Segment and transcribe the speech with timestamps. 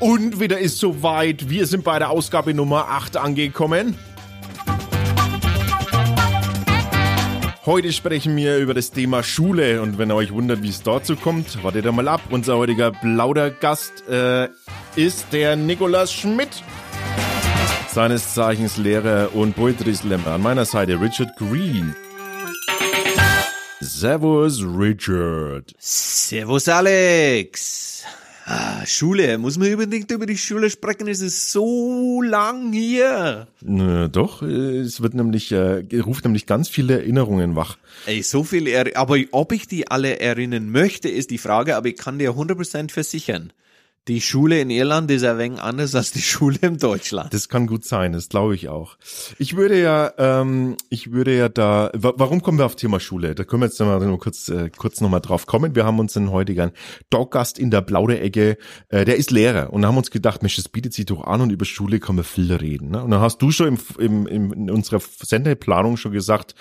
[0.00, 1.48] Und wieder ist soweit.
[1.48, 3.96] Wir sind bei der Ausgabe Nummer 8 angekommen.
[7.66, 11.16] Heute sprechen wir über das Thema Schule und wenn ihr euch wundert, wie es dazu
[11.16, 12.20] kommt, wartet mal ab.
[12.28, 14.48] Unser heutiger Plaudergast äh,
[14.96, 16.62] ist der Nikolas Schmidt.
[17.88, 20.32] Seines Zeichens Lehrer und Poetry Slammer.
[20.32, 21.96] An meiner Seite Richard Green.
[23.86, 25.74] Servus Richard.
[25.78, 28.02] Servus Alex.
[28.46, 31.06] Ah, Schule, muss man unbedingt über die Schule sprechen?
[31.06, 33.46] Es ist so lang hier.
[33.62, 37.76] Äh, doch, es wird nämlich, äh, ruft nämlich ganz viele Erinnerungen wach.
[38.06, 41.88] Ey, so viel, er aber ob ich die alle erinnern möchte, ist die Frage, aber
[41.88, 43.52] ich kann dir 100% versichern.
[44.06, 47.32] Die Schule in Irland ist ein wenig anders als die Schule in Deutschland.
[47.32, 48.98] Das kann gut sein, das glaube ich auch.
[49.38, 53.34] Ich würde ja, ähm, ich würde ja da, wa warum kommen wir auf Thema Schule?
[53.34, 55.74] Da können wir jetzt mal kurz, äh, kurz noch mal drauf kommen.
[55.74, 56.72] Wir haben uns einen heutigen
[57.08, 58.58] Doggast in der Plauderecke,
[58.90, 61.48] äh, der ist Lehrer und haben uns gedacht, Mensch, das bietet sich doch an und
[61.48, 62.90] über Schule kann man viel reden.
[62.90, 63.02] Ne?
[63.02, 66.54] Und dann hast du schon im, im, im, in unserer Sendeplanung schon gesagt,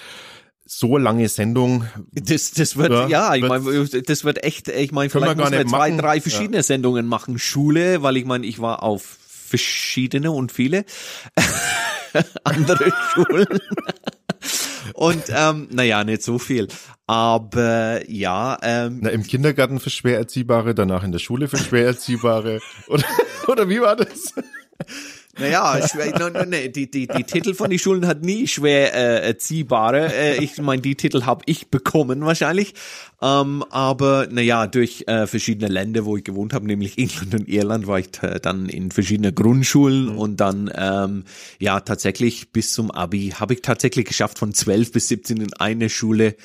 [0.78, 1.86] so lange Sendung.
[2.12, 5.66] Das, das wird, ja, ja ich meine, das wird echt, ich meine, vielleicht müssen wir
[5.68, 5.98] zwei, machen.
[5.98, 6.64] drei verschiedene ja.
[6.64, 7.40] Sendungen machen.
[7.40, 10.86] Schule, weil ich meine, ich war auf verschiedene und viele
[12.44, 13.60] andere Schulen.
[14.94, 16.68] Und ähm, naja, nicht so viel.
[17.08, 18.58] Aber ja.
[18.62, 22.60] Ähm, Na, Im Kindergarten für schwer Erziehbare, danach in der Schule für schwer Erziehbare.
[22.88, 23.06] oder,
[23.48, 24.34] oder wie war das?
[25.40, 28.94] Naja, schwer, no, no, nee, die, die, die Titel von den Schulen hat nie schwer
[28.94, 30.14] äh, erziehbare.
[30.14, 32.76] Äh, ich meine, die Titel habe ich bekommen wahrscheinlich.
[33.20, 37.88] Ähm, aber naja, durch äh, verschiedene Länder, wo ich gewohnt habe, nämlich England und Irland,
[37.88, 40.18] war ich dann in verschiedene Grundschulen mhm.
[40.20, 41.24] und dann ähm,
[41.60, 45.90] ja tatsächlich bis zum Abi habe ich tatsächlich geschafft, von 12 bis 17 in einer
[45.90, 46.36] Schule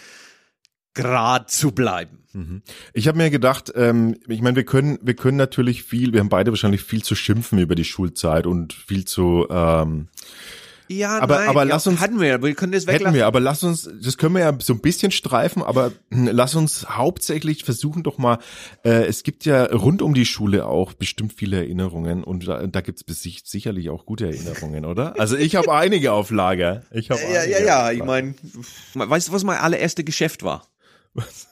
[1.03, 2.19] grad zu bleiben.
[2.33, 2.63] Mhm.
[2.93, 6.29] Ich habe mir gedacht, ähm, ich meine, wir können, wir können natürlich viel, wir haben
[6.29, 10.09] beide wahrscheinlich viel zu schimpfen über die Schulzeit und viel zu ähm,
[10.91, 13.07] ja, aber, nein, aber lass uns, hatten wir, wir können das weglassen.
[13.07, 16.31] Hätten wir, aber lass uns, das können wir ja so ein bisschen streifen, aber hm,
[16.33, 18.39] lass uns hauptsächlich versuchen doch mal,
[18.85, 22.81] äh, es gibt ja rund um die Schule auch bestimmt viele Erinnerungen und da, da
[22.81, 25.19] gibt es sicherlich auch gute Erinnerungen, oder?
[25.21, 26.83] Also ich habe einige auf Lager.
[26.91, 28.35] Ich habe Ja, ja, ja, ich meine,
[28.95, 30.67] weißt du, was mein allererste Geschäft war?
[31.19, 31.49] Was?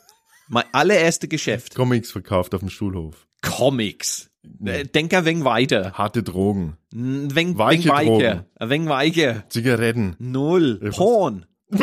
[0.48, 1.74] Mein allererste Geschäft.
[1.74, 3.26] Comics verkauft auf dem Schulhof.
[3.42, 4.30] Comics.
[4.42, 4.84] Nee.
[4.84, 5.92] Denk ein wenig weiter.
[5.94, 6.76] Harte Drogen.
[6.94, 8.44] Ein wenig, Weiche wenig Drogen.
[8.54, 9.44] Ein wenig weiche.
[9.48, 10.16] Zigaretten.
[10.18, 10.80] Null.
[10.82, 11.46] Ja, Porn.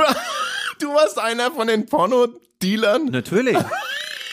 [0.79, 3.05] Du warst einer von den Pornodealern?
[3.05, 3.57] Natürlich.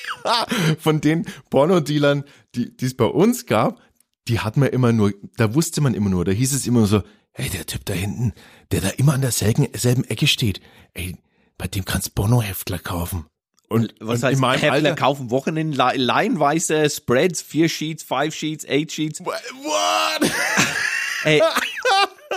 [0.78, 2.24] von den Pornodealern,
[2.54, 3.80] die es bei uns gab,
[4.26, 7.02] die hat man immer nur, da wusste man immer nur, da hieß es immer so,
[7.32, 8.32] hey, der Typ da hinten,
[8.72, 10.60] der da immer an derselben selben Ecke steht,
[10.94, 11.16] ey,
[11.56, 13.26] bei dem kannst Pornoheftler kaufen.
[13.72, 18.90] Und was und heißt, Händler Alter, kaufen Wochenenden laienweise Spreads, vier Sheets, five Sheets, eight
[18.90, 19.20] Sheets.
[19.20, 20.30] What?
[21.24, 21.40] Ey,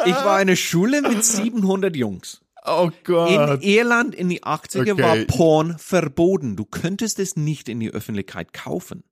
[0.05, 2.41] ich war in einer Schule mit 700 Jungs.
[2.65, 3.31] Oh Gott.
[3.31, 5.01] In Irland in die 80er okay.
[5.01, 6.55] war Porn verboten.
[6.55, 9.03] Du könntest es nicht in die Öffentlichkeit kaufen.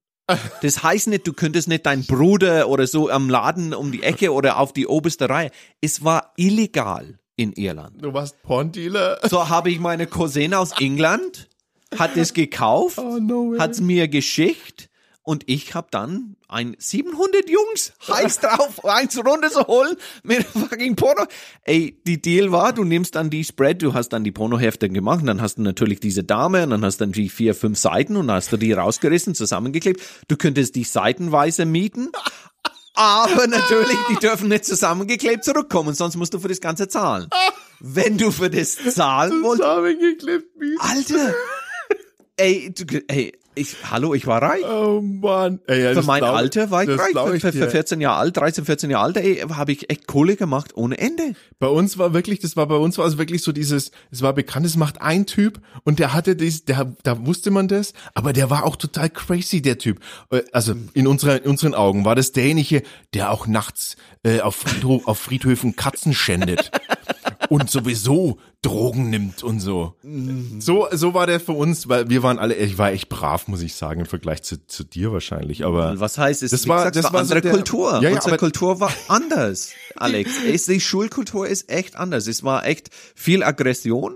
[0.61, 4.31] Das heißt nicht, du könntest nicht deinen Bruder oder so am Laden um die Ecke
[4.31, 5.49] oder auf die oberste Reihe.
[5.81, 8.03] Es war illegal in Irland.
[8.05, 9.19] Du warst Porndealer.
[9.27, 11.49] So habe ich meine Cousine aus England
[11.97, 14.89] hat es gekauft, oh, no hat es mir geschickt
[15.23, 21.25] und ich habe dann ein 700 Jungs heiß drauf, eins runterzuholen mit fucking Porno.
[21.63, 25.21] Ey, die Deal war, du nimmst dann die Spread, du hast dann die Pornohefte gemacht,
[25.21, 27.77] und dann hast du natürlich diese Dame und dann hast du dann die vier, fünf
[27.77, 30.01] Seiten und dann hast du die rausgerissen, zusammengeklebt.
[30.27, 32.11] Du könntest die seitenweise mieten,
[32.95, 37.29] aber natürlich, die dürfen nicht zusammengeklebt zurückkommen, sonst musst du für das Ganze zahlen.
[37.79, 39.67] Wenn du für das zahlen wolltest.
[39.67, 40.79] Zusammengeklebt mieten.
[40.79, 41.33] Alter!
[42.41, 44.63] Ey, du, ey, ich, hallo, ich war reich.
[44.65, 45.59] Oh Mann.
[45.67, 47.35] Ey, ja, für mein glaub, Alter war ich reich.
[47.35, 50.35] Ich für, für 14 Jahre alt, 13, 14 Jahre alt, ey, habe ich echt Kohle
[50.35, 51.35] gemacht ohne Ende.
[51.59, 54.33] Bei uns war wirklich, das war bei uns war es wirklich so dieses, es war
[54.33, 58.33] bekannt, es macht ein Typ und der hatte das, der, da wusste man das, aber
[58.33, 59.99] der war auch total crazy, der Typ.
[60.31, 62.81] Äh, also in, unserer, in unseren Augen war das derjenige,
[63.13, 66.71] der auch nachts äh, auf, Friedhof, auf Friedhöfen Katzen schändet.
[67.51, 69.95] und sowieso Drogen nimmt und so.
[70.59, 73.61] So, so war der für uns, weil wir waren alle, ich war echt brav, muss
[73.61, 75.65] ich sagen, im Vergleich zu, zu dir wahrscheinlich.
[75.65, 76.51] Aber was heißt es?
[76.51, 77.93] Das war, gesagt, das war andere so der, Kultur.
[78.01, 80.31] Ja, ja, Unsere Kultur war anders, Alex.
[80.51, 82.27] Es, die Schulkultur ist echt anders.
[82.27, 84.15] Es war echt viel Aggression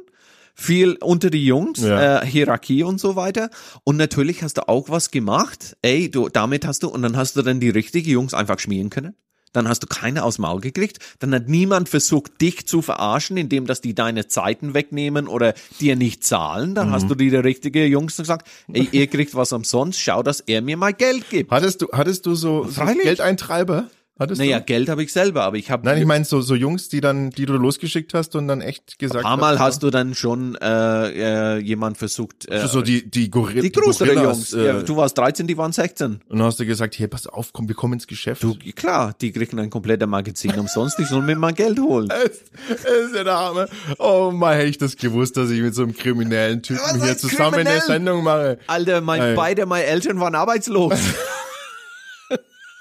[0.58, 2.22] viel unter die Jungs, ja.
[2.22, 3.50] äh, Hierarchie und so weiter.
[3.84, 5.76] Und natürlich hast du auch was gemacht.
[5.82, 8.90] Ey, du, damit hast du, und dann hast du dann die richtigen Jungs einfach schmieren
[8.90, 9.16] können.
[9.56, 13.38] Dann hast du keine aus dem Maul gekriegt, dann hat niemand versucht, dich zu verarschen,
[13.38, 16.94] indem dass die deine Zeiten wegnehmen oder dir nicht zahlen, dann Mhm.
[16.94, 20.62] hast du die der richtige Jungs gesagt, ey, ihr kriegt was umsonst, schau, dass er
[20.62, 21.52] mir mal Geld gibt.
[21.52, 22.84] Hattest du, hattest du so, so.
[22.86, 23.88] Geldeintreiber?
[24.18, 24.66] Hattest Naja, du?
[24.66, 27.32] Geld habe ich selber, aber ich habe Nein, ich meine so, so Jungs, die dann,
[27.32, 30.56] die du losgeschickt hast und dann echt gesagt ein paar Mal hast, du dann schon
[30.56, 34.54] äh, äh, jemand versucht, äh, so die, die, Gorilla, die größere Gorillas, Jungs.
[34.54, 36.22] Äh, ja, du warst 13, die waren 16.
[36.30, 38.42] und dann hast du gesagt, hey, pass auf, komm, wir kommen ins Geschäft.
[38.42, 42.08] Du, klar, die kriegen ein kompletter Magazin umsonst, die sollen mir mal Geld holen.
[42.10, 43.68] Es, es ist der Hammer.
[44.00, 47.18] Oh mein, hätte ich das gewusst, dass ich mit so einem kriminellen Typen Was hier
[47.18, 47.82] zusammen eine kriminell?
[47.82, 48.60] Sendung mache.
[48.68, 49.36] Alter, mein, Ey.
[49.36, 50.94] beide meine Eltern waren arbeitslos.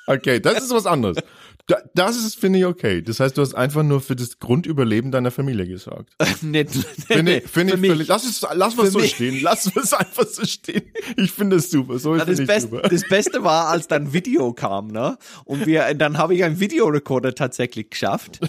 [0.06, 1.16] Okay, das ist was anderes.
[1.66, 3.00] Da, das ist, finde ich, okay.
[3.00, 6.12] Das heißt, du hast einfach nur für das Grundüberleben deiner Familie gesorgt.
[6.43, 6.70] nicht,
[7.06, 9.14] Finde ich, finde für ich völlig, lass es, lass was so mich.
[9.14, 9.40] stehen.
[9.43, 10.82] Lass es einfach so stehen.
[11.16, 11.99] Ich finde es super.
[11.99, 12.82] So finde das, ich Best, super.
[12.87, 15.16] das Beste war, als dann Video kam, ne?
[15.46, 18.40] Und wir, dann habe ich einen Videorekorder tatsächlich geschafft.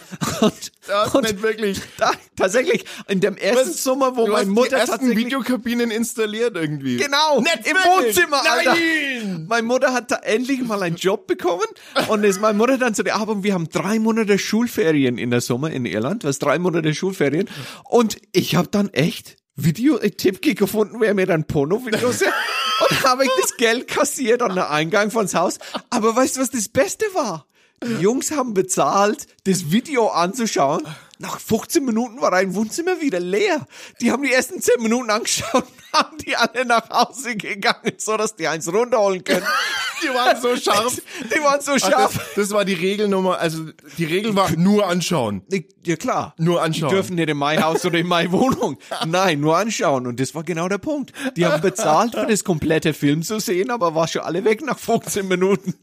[0.41, 1.81] Und, Das ist und nicht wirklich.
[1.97, 6.57] da, tatsächlich in dem ersten Sommer, wo Du meine Mutter die ersten tatsächlich Videokabinen installiert
[6.57, 6.97] irgendwie.
[6.97, 8.17] Genau, Nicht im wirklich.
[8.17, 8.73] Wohnzimmer, Alter.
[8.73, 9.45] Nein!
[9.47, 11.63] Meine Mutter hat da endlich mal einen Job bekommen
[12.09, 15.41] und ist meine Mutter dann zu der Arbeit, wir haben drei Monate Schulferien in der
[15.41, 17.49] Sommer in Irland, was drei Monate Schulferien
[17.85, 22.21] und ich habe dann echt Video-Tipp gefunden, wer mir dann Porno-Videos
[22.89, 25.59] und habe ich das Geld kassiert an der Eingang vons Haus.
[25.89, 27.47] Aber weißt du, was das Beste war?
[27.83, 30.85] Die Jungs haben bezahlt, das Video anzuschauen.
[31.17, 33.65] Nach 15 Minuten war ein Wohnzimmer wieder leer.
[34.01, 38.17] Die haben die ersten 10 Minuten angeschaut und haben die alle nach Hause gegangen, so
[38.17, 39.45] dass die eins runterholen können.
[40.03, 41.01] Die waren so scharf.
[41.33, 42.13] Die waren so Ach, scharf.
[42.13, 43.39] das, das war die Regelnummer.
[43.39, 45.41] Also die Regel war nur anschauen.
[45.85, 46.35] Ja klar.
[46.37, 46.89] Nur anschauen.
[46.89, 48.77] Die dürfen nicht in mein Haus oder in meine Wohnung.
[49.07, 50.05] Nein, nur anschauen.
[50.05, 51.13] Und das war genau der Punkt.
[51.37, 54.77] Die haben bezahlt, für das komplette Film zu sehen, aber war schon alle weg nach
[54.77, 55.73] 15 Minuten.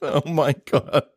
[0.00, 1.13] Oh mein Gott.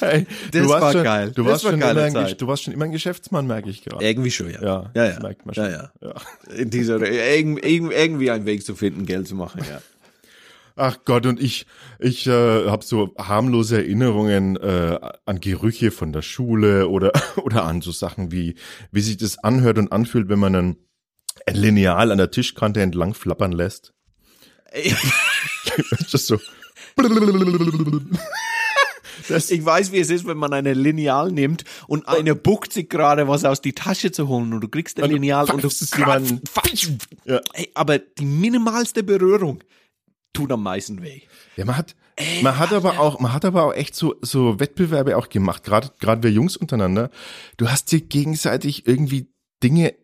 [0.00, 1.32] Hey, Das du warst war schon, geil.
[1.34, 3.82] Du warst, war schon geile immer ein, du warst schon immer ein Geschäftsmann, merke ich
[3.82, 4.04] gerade.
[4.04, 4.62] Irgendwie schon, ja.
[4.62, 5.20] Ja, ja, ja.
[5.20, 5.70] merkt man schon.
[5.70, 5.90] ja.
[6.00, 6.14] Ja.
[6.56, 9.80] In dieser, irg- irg- irgendwie einen Weg zu finden, Geld zu machen, ja.
[10.74, 11.66] Ach Gott, und ich,
[11.98, 12.30] ich äh,
[12.68, 17.12] habe so harmlose Erinnerungen äh, an Gerüche von der Schule oder
[17.44, 18.54] oder an so Sachen wie
[18.90, 20.76] wie sich das anhört und anfühlt, wenn man ein,
[21.46, 23.92] ein Lineal an der Tischkante entlang flappern lässt.
[26.00, 26.38] das ist so.
[29.28, 32.88] Das, Ich weiß, wie es ist, wenn man eine Lineal nimmt und eine buckt sich
[32.88, 35.82] gerade was aus die Tasche zu holen und du kriegst ein Lineal und du pfeifst
[35.82, 36.40] es jemanden.
[37.24, 37.40] Ja.
[37.54, 39.62] Ey, aber die minimalste Berührung
[40.32, 41.22] tut am meisten weh.
[41.56, 41.94] Ja, man hat,
[42.42, 45.90] man hat aber auch, man hat aber auch echt so, so Wettbewerbe auch gemacht, gerade,
[46.00, 47.10] gerade wir Jungs untereinander.
[47.56, 49.28] Du hast dir gegenseitig irgendwie
[49.62, 49.94] Dinge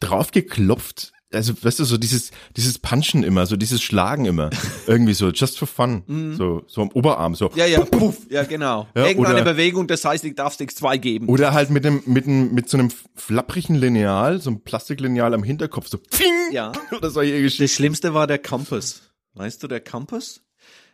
[0.00, 1.12] draufgeklopft.
[1.32, 4.50] Also, weißt du, so dieses, dieses Punchen immer, so dieses Schlagen immer.
[4.86, 6.34] Irgendwie so, just for fun.
[6.36, 7.50] So, so am Oberarm, so.
[7.54, 8.88] Ja, ja, puff, ja, genau.
[8.96, 11.28] Ja, Irgendeine oder- Bewegung, das heißt, ich darf dir zwei geben.
[11.28, 15.44] Oder halt mit dem, mit dem, mit so einem flapprigen Lineal, so einem Plastiklineal am
[15.44, 16.26] Hinterkopf, so, pfing!
[16.52, 16.72] Ja.
[16.96, 17.62] Oder solche Geschichten.
[17.64, 19.02] Das Schlimmste war der Campus.
[19.34, 20.42] Weißt du, der Campus?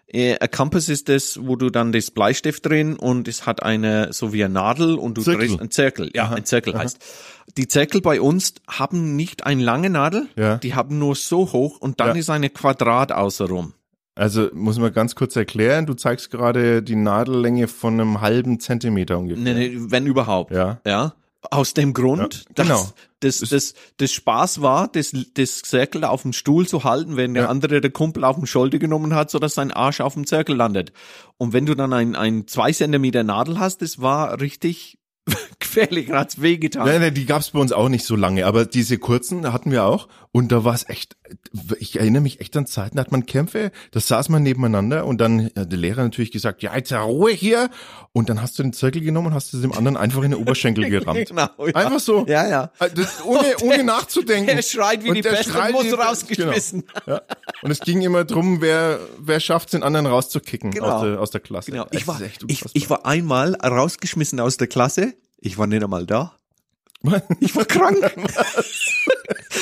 [0.08, 4.12] Äh, Ein Campus ist das, wo du dann das Bleistift drin und es hat eine,
[4.12, 5.48] so wie eine Nadel und du Zirkel.
[5.48, 6.98] drehst, ein Zirkel, ja, ein Zirkel heißt.
[7.56, 10.58] Die Zirkel bei uns haben nicht eine lange Nadel, Ja.
[10.58, 12.14] die haben nur so hoch und dann Ja.
[12.14, 13.72] ist eine Quadrat außenrum.
[14.14, 19.18] Also, muss man ganz kurz erklären, du zeigst gerade die Nadellänge von einem halben Zentimeter
[19.18, 19.42] ungefähr.
[19.42, 20.52] Nee, nee, wenn überhaupt.
[20.52, 20.80] Ja.
[20.86, 21.14] Ja.
[21.50, 22.88] Aus dem Grund, Ja, genau.
[23.20, 27.34] dass das, das, das Spaß war, das, das Zirkel auf dem Stuhl zu halten, wenn
[27.34, 27.48] der Ja.
[27.48, 30.56] andere der Kumpel auf dem Schulter genommen hat, so dass sein Arsch auf dem Zirkel
[30.56, 30.92] landet.
[31.38, 34.98] Und wenn du dann ein, ein zwei Zentimeter Nadel hast, das war richtig
[35.58, 36.86] gefährlich, hat's wehgetan.
[36.86, 39.84] Nein, nein, die gab's bei uns auch nicht so lange, aber diese kurzen hatten wir
[39.84, 41.16] auch und da war es echt,
[41.78, 45.20] ich erinnere mich echt an Zeiten, da hat man Kämpfe, da saß man nebeneinander und
[45.20, 47.70] dann hat der Lehrer natürlich gesagt, ja, jetzt Ruhe hier
[48.12, 50.40] und dann hast du den Zirkel genommen und hast es dem anderen einfach in den
[50.40, 51.28] Oberschenkel gerammt.
[51.28, 51.74] Genau, ja.
[51.74, 52.24] Einfach so.
[52.26, 52.70] Ja, ja.
[52.78, 54.56] Äh, Das, ohne, ohne nachzudenken.
[54.56, 56.84] Er schreit wie Und die der schreit und wie muss rausgeschmissen.
[57.04, 57.16] Genau.
[57.16, 57.22] Ja.
[57.62, 60.86] Und es ging immer drum, wer, wer schafft's, den anderen rauszukicken Genau.
[60.86, 61.70] aus, der, aus der Klasse.
[61.72, 61.86] Genau.
[61.90, 65.14] Ich war, ich, ich war einmal rausgeschmissen aus der Klasse.
[65.38, 66.38] Ich war nicht einmal da.
[67.40, 67.98] Ich war krank.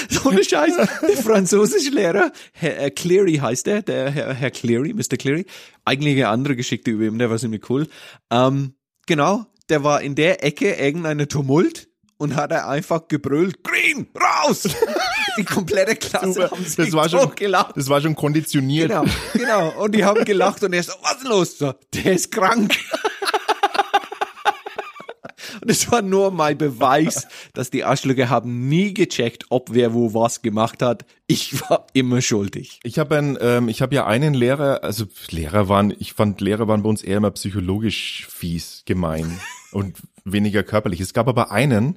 [0.09, 0.77] so eine Scheiß.
[0.77, 5.17] Der französische Lehrer, Herr äh, Cleary heißt er, der Herr, Herr Cleary, Mr.
[5.19, 5.47] Cleary.
[5.85, 7.89] Eigentlich eine andere Geschichte über ihn, der war ziemlich cool.
[8.31, 8.75] Ähm,
[9.07, 14.69] genau, der war in der Ecke irgendeine Tumult und hat er einfach gebrüllt, Green, raus!
[15.37, 16.51] Die komplette Klasse Super.
[16.53, 17.77] haben sich das war schon, totgelacht.
[17.77, 18.89] das war schon konditioniert.
[18.89, 19.83] Genau, genau.
[19.83, 21.59] Und die haben gelacht und er so, was ist los?
[21.59, 22.77] So, der ist krank.
[25.63, 30.43] Das war nur mein Beweis, dass die Arschlöcher haben nie gecheckt, ob wer wo was
[30.43, 31.05] gemacht hat.
[31.27, 32.81] Ich war immer schuldig.
[32.83, 36.69] Ich habe ein, ähm, ich habe ja einen Lehrer, also Lehrer waren, ich fand Lehrer
[36.69, 39.39] waren bei uns eher immer psychologisch fies, gemein
[39.73, 41.01] und weniger körperlich.
[41.01, 41.97] Es gab aber einen,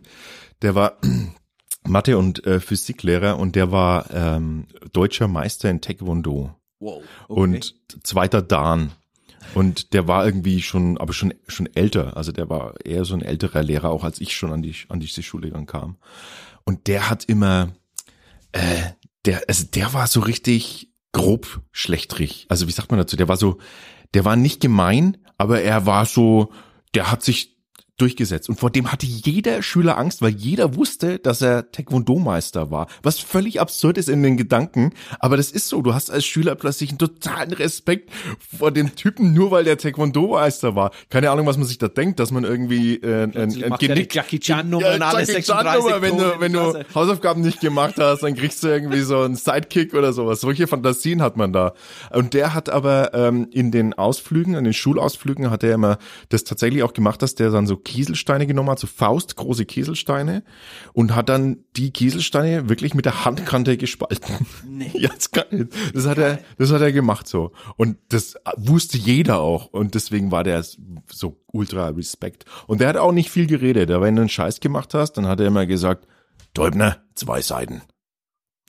[0.62, 0.98] der war
[1.84, 7.02] Mathe- und äh, Physiklehrer und der war ähm, deutscher Meister in Taekwondo Wow.
[7.28, 7.74] und
[8.04, 8.92] zweiter Dan.
[9.54, 12.18] Und der war irgendwie schon, aber schon, schon älter.
[12.18, 15.00] Also der war eher so ein älterer Lehrer, auch als ich schon an die, an
[15.00, 15.98] diese Schule dann kam.
[16.64, 17.74] Und der hat immer,
[18.52, 18.82] äh,
[19.26, 22.46] der, also der war so richtig grob schlechtrig.
[22.50, 23.16] Also wie sagt man dazu?
[23.16, 23.58] Der war so,
[24.14, 26.52] der war nicht gemein, aber er war so,
[26.94, 27.57] der hat sich
[27.98, 28.48] durchgesetzt.
[28.48, 32.88] Und vor dem hatte jeder Schüler Angst, weil jeder wusste, dass er Taekwondo-Meister war.
[33.02, 34.94] Was völlig absurd ist in den Gedanken.
[35.20, 35.82] Aber das ist so.
[35.82, 38.12] Du hast als Schüler plötzlich einen totalen Respekt
[38.58, 40.92] vor dem Typen, nur weil der Taekwondo-Meister war.
[41.10, 44.08] Keine Ahnung, was man sich da denkt, dass man irgendwie äh, ein, ein er die
[44.10, 46.86] Jackie Chan-Nummer alle Jackie 36 Chan-Nummer, wenn du, wenn du.
[46.94, 50.42] Hausaufgaben nicht gemacht hast, dann kriegst du irgendwie so einen Sidekick oder sowas.
[50.42, 51.74] Solche Fantasien hat man da.
[52.12, 55.98] Und der hat aber ähm, in den Ausflügen, in den Schulausflügen hat er immer
[56.30, 60.44] das tatsächlich auch gemacht, dass der dann so Kieselsteine genommen hat, so faustgroße Kieselsteine
[60.92, 64.46] und hat dann die Kieselsteine wirklich mit der Handkante gespalten.
[64.68, 64.92] Nee.
[64.98, 67.52] Ja, das, kann, das hat er, das hat er gemacht so.
[67.78, 69.68] Und das wusste jeder auch.
[69.68, 70.66] Und deswegen war der
[71.12, 72.46] so ultra Respekt.
[72.66, 73.92] Und der hat auch nicht viel geredet.
[73.92, 76.08] Aber wenn du einen Scheiß gemacht hast, dann hat er immer gesagt,
[76.54, 77.84] Däubner, zwei Seiten.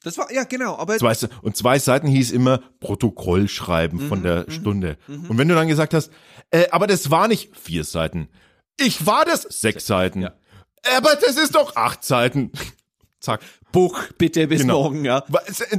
[0.04, 4.48] Das war, ja, genau, aber Zwei, und zwei Seiten hieß immer Protokoll schreiben von der
[4.48, 4.96] Stunde.
[5.08, 6.10] Und wenn du dann gesagt hast,
[6.50, 8.28] äh, aber das war nicht vier Seiten.
[8.78, 10.22] Ich war das sechs Seiten.
[10.22, 10.32] ja.
[10.96, 12.52] Aber das ist doch acht Seiten.
[13.20, 13.40] Zack.
[13.72, 14.82] Buch bitte bis Genau.
[14.84, 15.24] morgen, ja.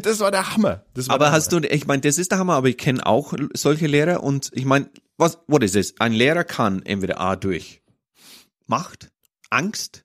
[0.02, 0.84] Das war der Hammer.
[0.94, 3.34] War Aber der hast du, ich meine, das ist der Hammer, aber ich kenne auch
[3.54, 5.96] solche Lehrer und ich meine, was, what is this?
[6.00, 7.82] Ein Lehrer kann entweder A durch
[8.68, 9.10] Macht,
[9.50, 10.04] Angst,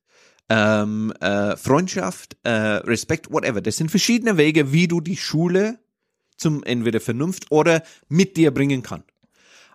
[0.49, 3.61] ähm, äh, Freundschaft, äh, Respekt, whatever.
[3.61, 5.79] Das sind verschiedene Wege, wie du die Schule
[6.37, 9.05] zum entweder Vernunft oder mit dir bringen kann.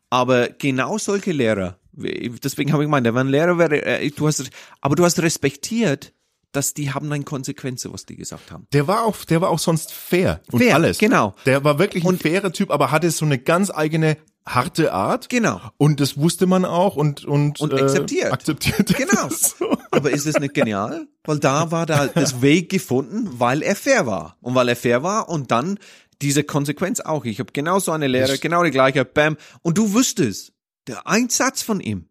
[0.10, 4.50] Aber genau solche Lehrer, deswegen habe ich gemeint, wenn ein Lehrer wäre, äh, du hast,
[4.82, 6.14] aber du hast respektiert,
[6.52, 8.66] dass die haben dann Konsequenzen, was die gesagt haben.
[8.74, 10.98] Der war auch, der war auch sonst fair und Fair, alles.
[10.98, 11.36] genau.
[11.46, 15.30] Der war wirklich ein fairer Typ, aber hatte so eine ganz eigene harte Art.
[15.30, 15.62] Genau.
[15.78, 18.34] Und das wusste man auch und und, Und äh, akzeptiert.
[18.34, 18.96] akzeptiert.
[18.96, 19.30] Genau.
[19.30, 19.78] So.
[19.92, 21.08] Aber ist das nicht genial?
[21.24, 24.38] Weil da war da das Weg gefunden, weil er fair war.
[24.42, 25.78] Und weil er fair war und dann
[26.22, 27.26] diese Konsequenz auch.
[27.26, 29.38] Ich habe genau so eine Lehre, genau die gleiche, bam.
[29.62, 30.54] Und du wüsstest,
[30.90, 32.10] der Einsatz von ihm,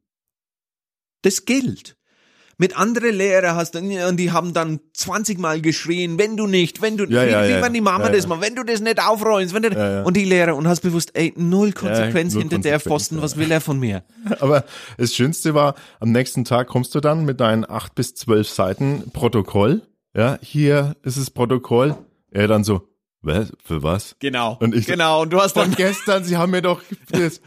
[1.23, 1.97] das gilt.
[2.61, 6.83] Mit anderen Lehrern hast du, und die haben dann 20 Mal geschrien, wenn du nicht,
[6.83, 7.63] wenn du, Ja, wie, ja, wie ja.
[7.63, 10.25] wenn die Mama Ja, das mal, wenn du das nicht aufräumst, wenn du, und die
[10.25, 13.23] Lehrer, und hast bewusst, ey, null Konsequenz null hinter der Konsequenz, Pfosten, ja.
[13.23, 14.03] was will er von mir?
[14.41, 14.65] Aber
[14.97, 19.09] das Schönste war, am nächsten Tag kommst du dann mit deinen acht bis zwölf Seiten
[19.13, 19.83] Protokoll.
[20.17, 21.97] Ja, hier ist das Protokoll.
[22.33, 22.89] Er dann so,
[23.23, 24.17] was, für was?
[24.19, 24.57] Genau.
[24.61, 27.41] Und ich genau, und du hast Von dann gestern, Sie haben mir doch das.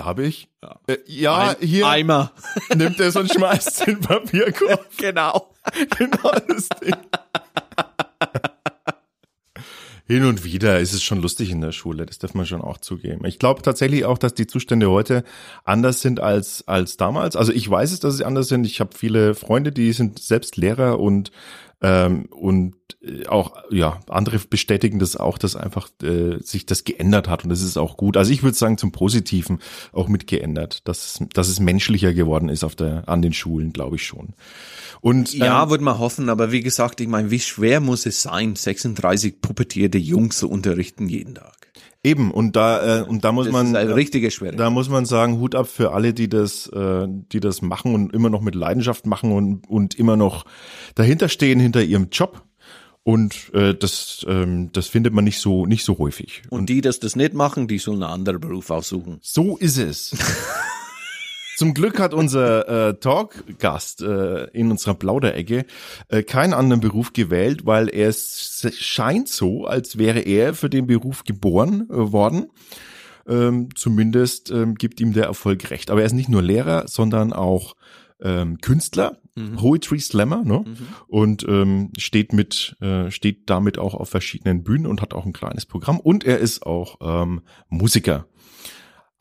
[0.00, 0.48] Habe ich?
[0.62, 2.32] Ja, äh, ja Ein hier Eimer.
[2.74, 4.86] nimmt es und schmeißt den Papierkorb.
[4.96, 5.54] Genau.
[5.96, 6.94] genau das Ding.
[10.06, 12.78] Hin und wieder ist es schon lustig in der Schule, das darf man schon auch
[12.78, 13.24] zugeben.
[13.24, 15.24] Ich glaube tatsächlich auch, dass die Zustände heute
[15.64, 17.36] anders sind als als damals.
[17.36, 18.66] Also ich weiß es, dass sie anders sind.
[18.66, 21.30] Ich habe viele Freunde, die sind selbst Lehrer und
[21.82, 27.28] ähm, und äh, auch ja andere bestätigen das auch, dass einfach äh, sich das geändert
[27.28, 28.16] hat und das ist auch gut.
[28.16, 29.58] Also ich würde sagen zum Positiven
[29.92, 33.72] auch mit geändert, dass es, dass es menschlicher geworden ist auf der an den Schulen,
[33.72, 34.34] glaube ich schon.
[35.00, 38.22] Und Ja, ähm, würde man hoffen, aber wie gesagt, ich meine, wie schwer muss es
[38.22, 41.56] sein, 36 puppetierte Jungs zu unterrichten jeden Tag?
[42.04, 44.56] Eben, und da, äh, und da muss Das man, ist eine richtige Schwere.
[44.56, 48.12] da muss man sagen, Hut ab für alle, die das, äh, die das machen und
[48.12, 50.44] immer noch mit Leidenschaft machen und, und immer noch
[50.96, 52.42] dahinter stehen, hinter ihrem Job.
[53.04, 56.42] Und äh, das, ähm, das findet man nicht so, nicht so häufig.
[56.50, 59.18] Und die, das das nicht machen, die sollen einen anderen Beruf aussuchen.
[59.22, 60.16] So ist es.
[61.56, 65.66] Zum Glück hat unser äh, Talkgast äh, in unserer Plauderecke
[66.08, 70.86] äh, keinen anderen Beruf gewählt, weil er es scheint so, als wäre er für den
[70.86, 72.50] Beruf geboren äh, worden.
[73.28, 75.90] Ähm, zumindest ähm, gibt ihm der Erfolg recht.
[75.90, 77.76] Aber er ist nicht nur Lehrer, sondern auch
[78.20, 79.18] ähm, Künstler,
[79.56, 80.64] Poetry Slammer, ne?
[81.08, 85.32] Und ähm, steht mit, äh, steht damit auch auf verschiedenen Bühnen und hat auch ein
[85.32, 86.00] kleines Programm.
[86.00, 88.26] Und er ist auch ähm, Musiker.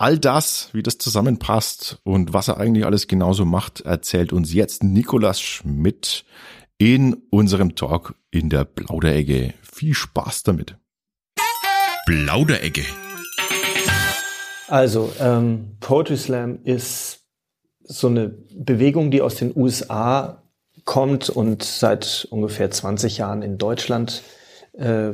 [0.01, 4.83] All das, wie das zusammenpasst und was er eigentlich alles genauso macht, erzählt uns jetzt
[4.83, 6.25] Nikolas Schmidt
[6.79, 9.53] in unserem Talk in der Plauderecke.
[9.61, 10.75] Viel Spaß damit.
[12.07, 12.81] Plauderecke.
[14.69, 17.19] Also, ähm, Poetry Slam ist
[17.83, 20.41] so eine Bewegung, die aus den USA
[20.83, 24.23] kommt und seit ungefähr 20 Jahren in Deutschland
[24.73, 25.11] äh,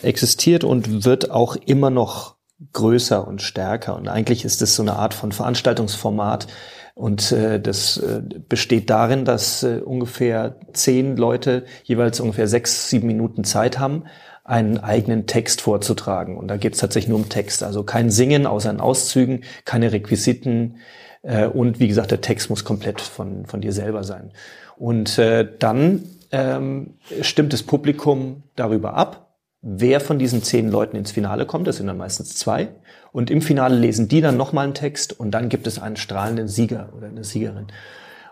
[0.00, 2.39] existiert und wird auch immer noch
[2.72, 3.96] größer und stärker.
[3.96, 6.46] Und eigentlich ist es so eine Art von Veranstaltungsformat.
[6.94, 13.06] Und äh, das äh, besteht darin, dass äh, ungefähr zehn Leute jeweils ungefähr sechs, sieben
[13.06, 14.04] Minuten Zeit haben,
[14.44, 16.36] einen eigenen Text vorzutragen.
[16.36, 17.62] Und da geht es tatsächlich nur um Text.
[17.62, 20.76] Also kein Singen außer in Auszügen, keine Requisiten.
[21.22, 24.32] Äh, und wie gesagt, der Text muss komplett von, von dir selber sein.
[24.76, 26.02] Und äh, dann
[26.32, 29.29] ähm, stimmt das Publikum darüber ab,
[29.62, 31.66] wer von diesen zehn Leuten ins Finale kommt.
[31.66, 32.68] Das sind dann meistens zwei.
[33.12, 36.48] Und im Finale lesen die dann nochmal einen Text und dann gibt es einen strahlenden
[36.48, 37.66] Sieger oder eine Siegerin.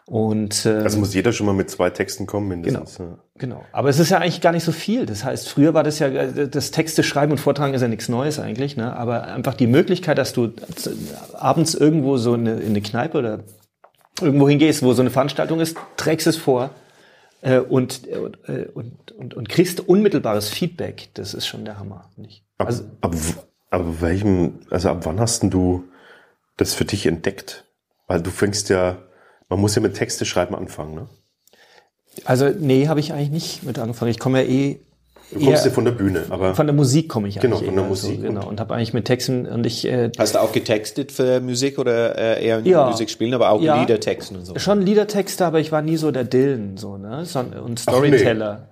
[0.06, 2.96] Und, äh, also muss jeder schon mal mit zwei Texten kommen, mindestens.
[2.96, 3.18] Genau, ja.
[3.36, 3.64] genau.
[3.72, 5.04] Aber es ist ja eigentlich gar nicht so viel.
[5.04, 8.38] Das heißt, früher war das ja, das Texte schreiben und vortragen ist ja nichts Neues
[8.38, 8.78] eigentlich.
[8.78, 8.96] Ne?
[8.96, 10.52] Aber einfach die Möglichkeit, dass du
[11.34, 13.40] abends irgendwo so in eine, in eine Kneipe oder
[14.22, 16.70] irgendwo hingehst, wo so eine Veranstaltung ist, trägst es vor
[17.42, 21.08] und, äh, und, und, und kriegst unmittelbares Feedback.
[21.14, 22.10] Das ist schon der Hammer.
[22.16, 22.44] Nicht?
[22.58, 25.84] Also, ab, ab, ab welchem, also ab wann hast du
[26.56, 27.64] das für dich entdeckt?
[28.06, 28.98] Weil du fängst ja,
[29.48, 31.08] man muss ja mit Texte schreiben anfangen, ne?
[32.24, 34.10] Also nee, habe ich eigentlich nicht mit angefangen.
[34.10, 34.80] Ich komme ja eh
[35.30, 37.70] Du kommst ja von der Bühne, aber von der Musik komme ich genau, eigentlich.
[37.70, 38.20] Genau, von der Musik.
[38.20, 39.86] So, genau und habe eigentlich mit Texten und ich.
[39.86, 43.60] Äh, Hast du auch getextet für Musik oder äh, eher ja, Musik spielen, aber auch
[43.60, 44.58] ja, Liedertexten und so?
[44.58, 47.26] Schon Liedertexte, aber ich war nie so der Dillen so ne
[47.62, 48.68] und Storyteller.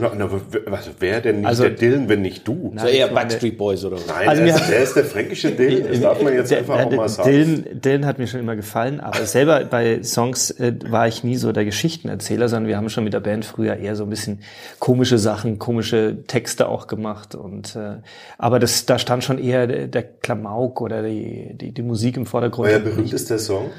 [0.00, 2.70] Na, na, was wäre denn nicht also, der Dylan, wenn nicht du?
[2.72, 4.06] Nein, so eher Backstreet Boys oder was?
[4.06, 6.84] Nein, also der, ist, der ist der fränkische Dylan, das darf man jetzt der, einfach
[6.84, 7.30] auch mal sagen.
[7.30, 11.36] Dylan, Dylan hat mir schon immer gefallen, aber selber bei Songs äh, war ich nie
[11.36, 14.40] so der Geschichtenerzähler, sondern wir haben schon mit der Band früher eher so ein bisschen
[14.78, 17.34] komische Sachen, komische Texte auch gemacht.
[17.34, 17.96] Und äh,
[18.38, 22.26] aber das, da stand schon eher der, der Klamauk oder die, die, die Musik im
[22.26, 22.68] Vordergrund.
[22.68, 23.70] Euer berühmtester Song?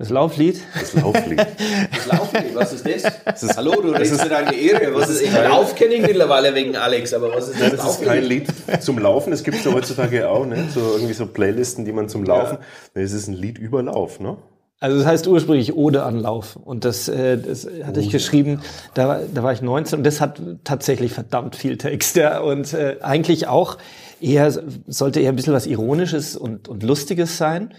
[0.00, 0.62] Das Lauflied?
[0.80, 1.38] Das Lauflied.
[1.94, 3.02] Das Lauflied, was ist das?
[3.22, 4.94] das ist, Hallo, du redest mit einer Ehre.
[4.94, 7.76] Was ist, ich Lauf kenne ich mittlerweile wegen Alex, aber was ist das?
[7.76, 8.46] Das ist kein Lied
[8.80, 9.30] zum Laufen.
[9.30, 10.68] Es gibt ja heutzutage auch, ne?
[10.74, 12.56] So irgendwie so Playlisten, die man zum Laufen.
[12.94, 13.02] Ja.
[13.02, 14.38] Es ist ein Lied über Lauf, ne?
[14.78, 16.56] Also das heißt ursprünglich Ode an Lauf.
[16.56, 18.62] Und das, äh, das hatte ich geschrieben,
[18.94, 22.16] da, da war ich 19 und das hat tatsächlich verdammt viel Text.
[22.16, 22.40] Ja.
[22.40, 23.76] Und äh, eigentlich auch
[24.18, 24.50] eher,
[24.86, 27.74] sollte eher ein bisschen was Ironisches und, und Lustiges sein.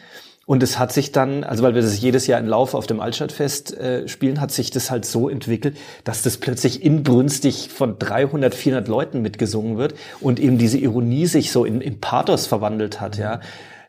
[0.51, 3.00] Und es hat sich dann, also weil wir das jedes Jahr im Lauf auf dem
[3.00, 8.53] Altstadtfest äh, spielen, hat sich das halt so entwickelt, dass das plötzlich inbrünstig von 300,
[8.53, 13.18] 400 Leuten mitgesungen wird und eben diese Ironie sich so in, in Pathos verwandelt hat,
[13.18, 13.40] ja.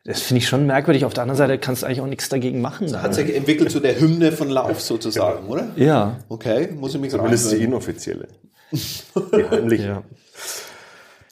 [0.04, 1.04] Das finde ich schon merkwürdig.
[1.04, 2.86] Auf der anderen Seite kannst du eigentlich auch nichts dagegen machen.
[2.92, 5.50] Das hat sich entwickelt zu der Hymne von Lauf sozusagen, ja.
[5.50, 5.68] oder?
[5.74, 6.18] Ja.
[6.28, 8.28] Okay, muss ich mich Zumindest die inoffizielle.
[8.70, 9.84] Die heimliche.
[9.84, 10.02] Ja.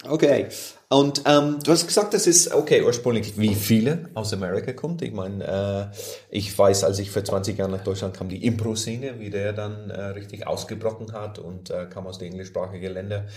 [0.09, 0.49] Okay.
[0.93, 5.03] Und ähm, du hast gesagt, das ist, okay, ursprünglich, wie viele aus Amerika kommt.
[5.03, 5.97] Ich meine, äh,
[6.31, 9.91] ich weiß, als ich vor 20 Jahren nach Deutschland kam, die Impro-Szene, wie der dann
[9.91, 13.29] äh, richtig ausgebrochen hat und äh, kam aus den englischsprachigen Ländern.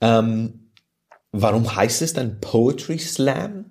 [0.00, 0.72] Ähm,
[1.30, 3.66] warum heißt es dann Poetry Slam?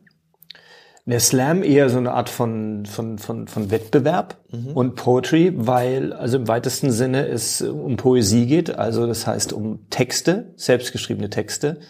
[1.05, 4.77] Der Slam eher so eine Art von, von, von, von Wettbewerb mhm.
[4.77, 9.89] und Poetry, weil also im weitesten Sinne es um Poesie geht, also das heißt um
[9.89, 11.81] Texte, selbstgeschriebene Texte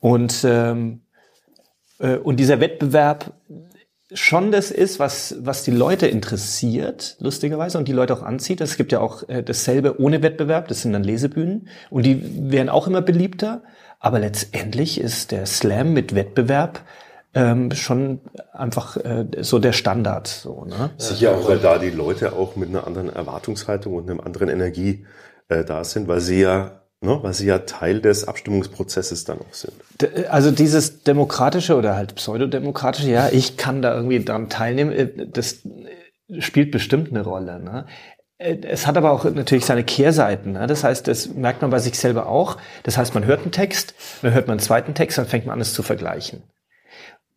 [0.00, 1.00] und, ähm,
[1.98, 3.32] äh, und dieser Wettbewerb
[4.12, 8.60] schon das ist, was, was die Leute interessiert, lustigerweise, und die Leute auch anzieht.
[8.60, 12.68] Es gibt ja auch äh, dasselbe ohne Wettbewerb, das sind dann Lesebühnen, und die werden
[12.68, 13.62] auch immer beliebter.
[14.00, 16.80] Aber letztendlich ist der Slam mit Wettbewerb
[17.34, 18.20] ähm, schon
[18.52, 20.28] einfach äh, so der Standard.
[20.28, 20.90] So, ne?
[20.96, 25.04] Sicher auch, weil da die Leute auch mit einer anderen Erwartungshaltung und einer anderen Energie
[25.48, 29.54] äh, da sind, weil sie ja ne, weil sie ja Teil des Abstimmungsprozesses dann auch
[29.54, 29.74] sind.
[30.28, 35.62] Also dieses demokratische oder halt pseudodemokratische, ja, ich kann da irgendwie dran teilnehmen, äh, das
[36.38, 37.60] spielt bestimmt eine Rolle.
[37.60, 37.86] Ne?
[38.38, 40.52] Äh, es hat aber auch natürlich seine Kehrseiten.
[40.52, 40.66] Ne?
[40.66, 42.56] Das heißt, das merkt man bei sich selber auch.
[42.82, 45.54] Das heißt, man hört einen Text, dann hört man einen zweiten Text, dann fängt man
[45.54, 46.42] an, es zu vergleichen.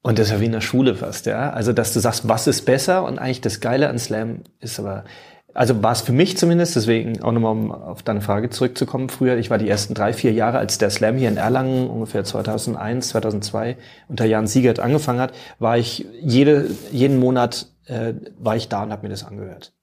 [0.03, 1.51] Und das ist ja wie in der Schule fast, ja.
[1.51, 3.03] Also, dass du sagst, was ist besser?
[3.03, 5.05] Und eigentlich das Geile an Slam ist aber,
[5.53, 9.37] also war es für mich zumindest, deswegen auch nochmal um auf deine Frage zurückzukommen, früher,
[9.37, 13.09] ich war die ersten drei, vier Jahre, als der Slam hier in Erlangen ungefähr 2001,
[13.09, 18.83] 2002 unter Jan Siegert angefangen hat, war ich jede, jeden Monat äh, war ich da
[18.83, 19.73] und habe mir das angehört.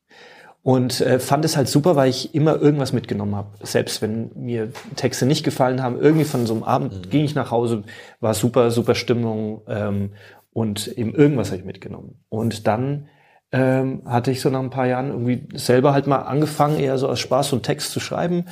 [0.63, 3.49] Und äh, fand es halt super, weil ich immer irgendwas mitgenommen habe.
[3.63, 7.11] Selbst wenn mir Texte nicht gefallen haben, irgendwie von so einem Abend mhm.
[7.11, 7.85] ging ich nach Hause,
[8.21, 10.11] war super, super Stimmung ähm,
[10.53, 12.21] und eben irgendwas habe ich mitgenommen.
[12.29, 13.09] Und dann
[13.53, 17.09] ähm, hatte ich so nach ein paar Jahren irgendwie selber halt mal angefangen, eher so
[17.09, 18.45] aus Spaß und Text zu schreiben.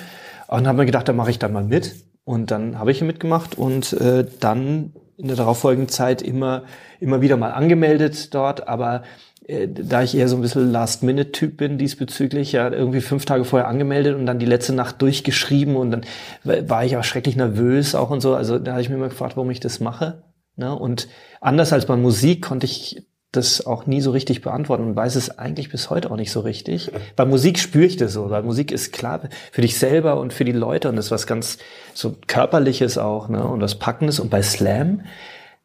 [0.48, 1.94] Und habe mir gedacht, da mache ich dann mal mit.
[2.24, 6.64] Und dann habe ich hier mitgemacht und äh, dann in der darauffolgenden Zeit immer,
[7.00, 8.68] immer wieder mal angemeldet dort.
[8.68, 9.02] Aber
[9.46, 13.68] äh, da ich eher so ein bisschen Last-Minute-Typ bin diesbezüglich, ja, irgendwie fünf Tage vorher
[13.68, 16.04] angemeldet und dann die letzte Nacht durchgeschrieben und dann
[16.42, 18.34] war ich auch schrecklich nervös auch und so.
[18.34, 20.24] Also da habe ich mir mal gefragt, warum ich das mache.
[20.56, 20.76] Ne?
[20.76, 21.08] Und
[21.40, 25.38] anders als bei Musik konnte ich das auch nie so richtig beantworten und weiß es
[25.38, 26.90] eigentlich bis heute auch nicht so richtig.
[27.14, 29.20] Bei Musik spüre ich das so, weil Musik ist klar
[29.52, 31.58] für dich selber und für die Leute und das ist was ganz
[31.94, 33.46] so körperliches auch, ne?
[33.46, 35.02] Und was packendes und bei Slam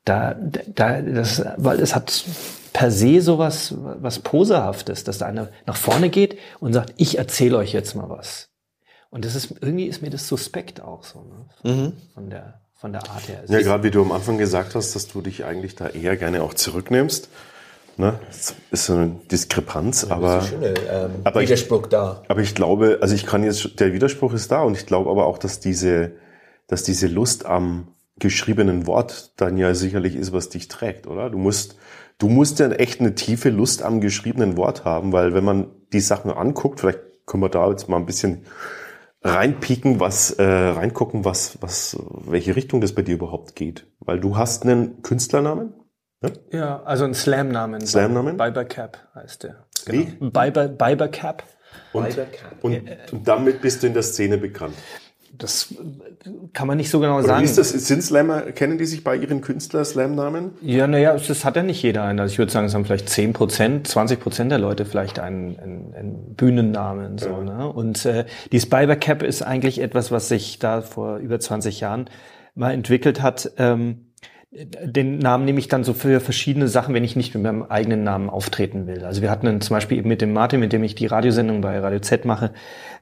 [0.06, 2.24] da da das weil es hat
[2.74, 7.58] per se sowas was posehaftes, dass da einer nach vorne geht und sagt, ich erzähle
[7.58, 8.50] euch jetzt mal was.
[9.10, 11.46] Und das ist irgendwie ist mir das suspekt auch so, ne?
[11.62, 11.94] Von, mhm.
[12.14, 13.42] von der von der Art her.
[13.44, 16.18] Es ja, gerade wie du am Anfang gesagt hast, dass du dich eigentlich da eher
[16.18, 17.30] gerne auch zurücknimmst.
[17.98, 18.20] Ne?
[18.28, 22.24] Das ist so eine Diskrepanz, ja, aber, schöne, ähm, aber Widerspruch ich, da.
[22.28, 25.26] Aber ich glaube, also ich kann jetzt, der Widerspruch ist da und ich glaube aber
[25.26, 26.14] auch, dass diese,
[26.68, 31.30] dass diese Lust am geschriebenen Wort dann ja sicherlich ist, was dich trägt, oder?
[31.30, 31.76] Du musst,
[32.18, 36.00] du musst ja echt eine tiefe Lust am geschriebenen Wort haben, weil wenn man die
[36.00, 38.46] Sachen anguckt, vielleicht können wir da jetzt mal ein bisschen
[39.24, 44.38] reinpieken, was äh, reingucken, was was welche Richtung das bei dir überhaupt geht, weil du
[44.38, 45.74] hast einen Künstlernamen.
[46.22, 47.86] Ja, ja also einen Slam-Namen.
[47.86, 48.38] Slam-Namen.
[48.38, 49.56] Biber Cap heißt der.
[49.86, 50.00] Genau.
[50.00, 50.30] Wie?
[50.30, 51.44] Biber, Biber Cap.
[51.94, 52.08] Und,
[52.62, 52.82] und,
[53.12, 54.76] und damit bist du in der Szene bekannt.
[55.38, 55.74] Das
[56.54, 57.42] kann man nicht so genau Oder sagen.
[57.42, 57.72] Wie ist das?
[57.72, 60.52] Sind Slammer, kennen die sich bei ihren Künstler-Slam-Namen?
[60.62, 62.20] Ja, naja, das hat ja nicht jeder einen.
[62.20, 65.58] Also ich würde sagen, es haben vielleicht 10 Prozent, 20 Prozent der Leute vielleicht einen,
[65.58, 67.18] einen, einen Bühnennamen.
[67.18, 67.42] So, ja.
[67.42, 67.68] ne?
[67.70, 72.10] Und äh, die Spiber Cap ist eigentlich etwas, was sich da vor über 20 Jahren
[72.54, 73.52] mal entwickelt hat.
[73.58, 74.11] Ähm,
[74.52, 78.04] den Namen nehme ich dann so für verschiedene Sachen, wenn ich nicht mit meinem eigenen
[78.04, 79.06] Namen auftreten will.
[79.06, 81.62] Also wir hatten dann zum Beispiel eben mit dem Martin, mit dem ich die Radiosendung
[81.62, 82.52] bei Radio Z mache,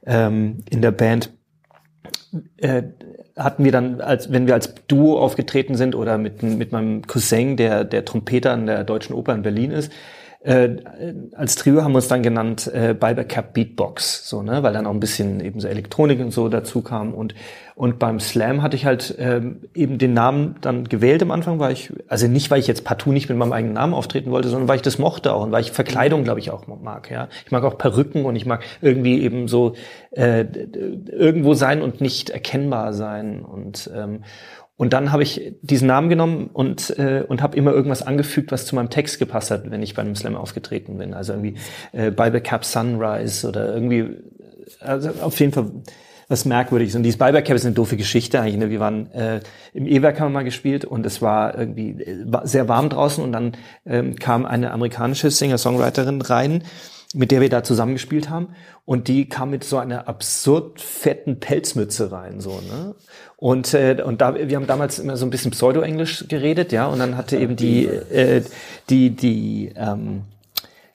[0.06, 1.32] ähm, in der Band,
[2.58, 2.84] äh,
[3.36, 7.56] hatten wir dann, als wenn wir als Duo aufgetreten sind oder mit, mit meinem Cousin,
[7.56, 9.92] der der Trompeter an der Deutschen Oper in Berlin ist,
[10.42, 10.76] äh,
[11.34, 14.92] als Trio haben wir uns dann genannt äh, Cap Beatbox, so ne, weil dann auch
[14.92, 17.34] ein bisschen eben so Elektronik und so dazu kam und
[17.74, 21.72] und beim Slam hatte ich halt ähm, eben den Namen dann gewählt am Anfang, weil
[21.72, 24.68] ich also nicht weil ich jetzt partout nicht mit meinem eigenen Namen auftreten wollte, sondern
[24.68, 27.28] weil ich das mochte auch und weil ich Verkleidung glaube ich auch mag, ja.
[27.44, 29.74] Ich mag auch Perücken und ich mag irgendwie eben so
[30.10, 30.44] äh,
[31.10, 34.24] irgendwo sein und nicht erkennbar sein und ähm,
[34.80, 38.64] und dann habe ich diesen Namen genommen und, äh, und habe immer irgendwas angefügt, was
[38.64, 41.12] zu meinem Text gepasst hat, wenn ich bei einem Slam aufgetreten bin.
[41.12, 41.56] Also irgendwie
[41.92, 44.06] äh, Bible Cap Sunrise oder irgendwie,
[44.80, 45.70] also auf jeden Fall
[46.28, 46.94] was Merkwürdiges.
[46.94, 48.56] Und dieses Bible Cap ist eine doofe Geschichte eigentlich.
[48.56, 48.70] Ne?
[48.70, 49.40] Wir waren äh,
[49.74, 53.32] im E-Werk haben wir mal gespielt und es war irgendwie äh, sehr warm draußen und
[53.32, 56.64] dann ähm, kam eine amerikanische Singer-Songwriterin rein
[57.14, 58.48] mit der wir da zusammengespielt haben.
[58.84, 62.94] Und die kam mit so einer absurd fetten Pelzmütze rein, so, ne?
[63.36, 66.98] Und, äh, und da, wir haben damals immer so ein bisschen Pseudo-Englisch geredet, ja, und
[66.98, 68.42] dann hatte eben die, äh,
[68.90, 70.22] die, die, ähm,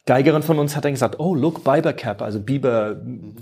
[0.08, 3.02] Geigerin von uns hat dann gesagt, oh, look, Biber Cap, also Biber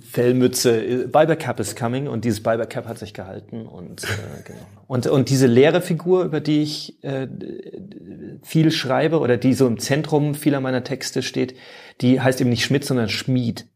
[0.09, 4.07] Fellmütze, Biber Cap is coming und dieses Biber Cap hat sich gehalten und, äh,
[4.45, 4.59] genau.
[4.87, 7.27] und, und diese leere Figur, über die ich äh,
[8.43, 11.57] viel schreibe oder die so im Zentrum vieler meiner Texte steht,
[11.99, 13.67] die heißt eben nicht Schmidt, sondern Schmied.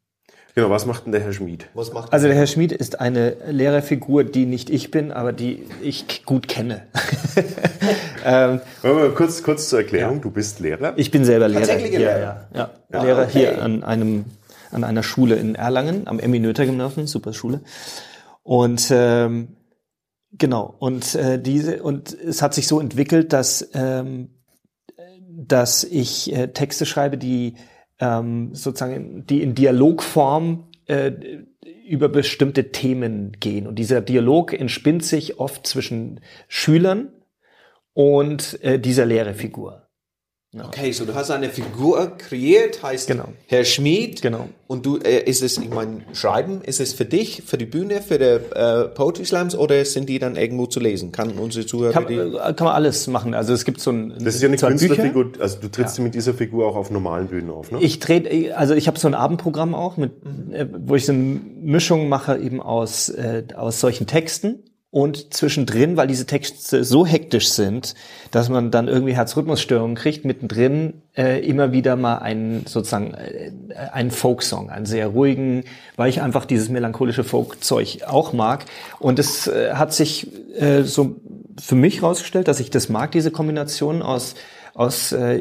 [0.57, 1.69] Genau, was macht denn der Herr Schmied?
[1.75, 5.67] Was macht also der Herr Schmied ist eine Lehrerfigur, die nicht ich bin, aber die
[5.83, 6.87] ich gut kenne.
[8.25, 8.61] ähm,
[9.13, 10.21] kurz, kurz zur Erklärung, ja.
[10.21, 10.93] du bist Lehrer?
[10.95, 11.59] Ich bin selber Lehrer.
[11.59, 12.19] Tatsächlich Lehrer?
[12.19, 13.03] Ja, ja, ja.
[13.03, 13.31] Lehrer okay.
[13.33, 14.25] hier an einem
[14.71, 17.61] an einer Schule in Erlangen, am Emmy Noether Gymnasium, super Schule.
[18.41, 19.57] Und ähm,
[20.31, 24.29] genau, und äh, diese, und es hat sich so entwickelt, dass, ähm,
[25.29, 27.53] dass ich äh, Texte schreibe, die
[27.99, 31.11] ähm, sozusagen, die in Dialogform äh,
[31.87, 33.67] über bestimmte Themen gehen.
[33.67, 37.09] Und dieser Dialog entspinnt sich oft zwischen Schülern
[37.93, 39.86] und äh, dieser Lehrerfigur.
[40.53, 40.65] Ja.
[40.65, 43.25] Okay, so du hast eine Figur kreiert, heißt genau.
[43.47, 44.21] Herr Schmid.
[44.21, 44.47] Genau.
[44.67, 48.01] Und du, äh, ist es, ich meine, Schreiben, ist es für dich, für die Bühne,
[48.01, 51.11] für die äh, Poetry Slams oder sind die dann irgendwo zu lesen?
[51.11, 52.15] Kann unsere Zuhörer kann, die?
[52.15, 53.33] Äh, kann man alles machen.
[53.33, 56.03] Also es gibt so ein Das ist ja eine Künstlerfigur, also du trittst ja.
[56.05, 57.79] mit dieser Figur auch auf normalen Bühnen auf, ne?
[57.81, 60.53] Ich trete, also ich habe so ein Abendprogramm auch, mit, mhm.
[60.53, 64.63] äh, wo ich so eine Mischung mache eben aus, äh, aus solchen Texten
[64.97, 67.93] und zwischendrin, weil diese Texte so hektisch sind,
[68.31, 73.51] dass man dann irgendwie Herzrhythmusstörungen kriegt, mittendrin äh, immer wieder mal einen sozusagen äh,
[73.91, 75.65] einen Folksong, einen sehr ruhigen,
[75.97, 78.65] weil ich einfach dieses melancholische Folkzeug auch mag.
[78.97, 81.17] Und es äh, hat sich äh, so
[81.61, 84.33] für mich rausgestellt, dass ich das mag, diese Kombination aus
[84.77, 85.39] aus äh,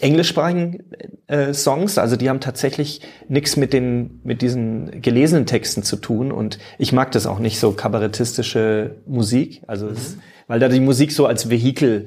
[0.00, 0.82] englischsprachigen
[1.26, 1.98] äh, Songs.
[1.98, 6.32] Also die haben tatsächlich nichts mit den mit diesen gelesenen Texten zu tun.
[6.32, 9.62] Und ich mag das auch nicht so kabarettistische Musik.
[9.66, 9.92] Also mhm.
[9.92, 12.06] es, weil da die Musik so als Vehikel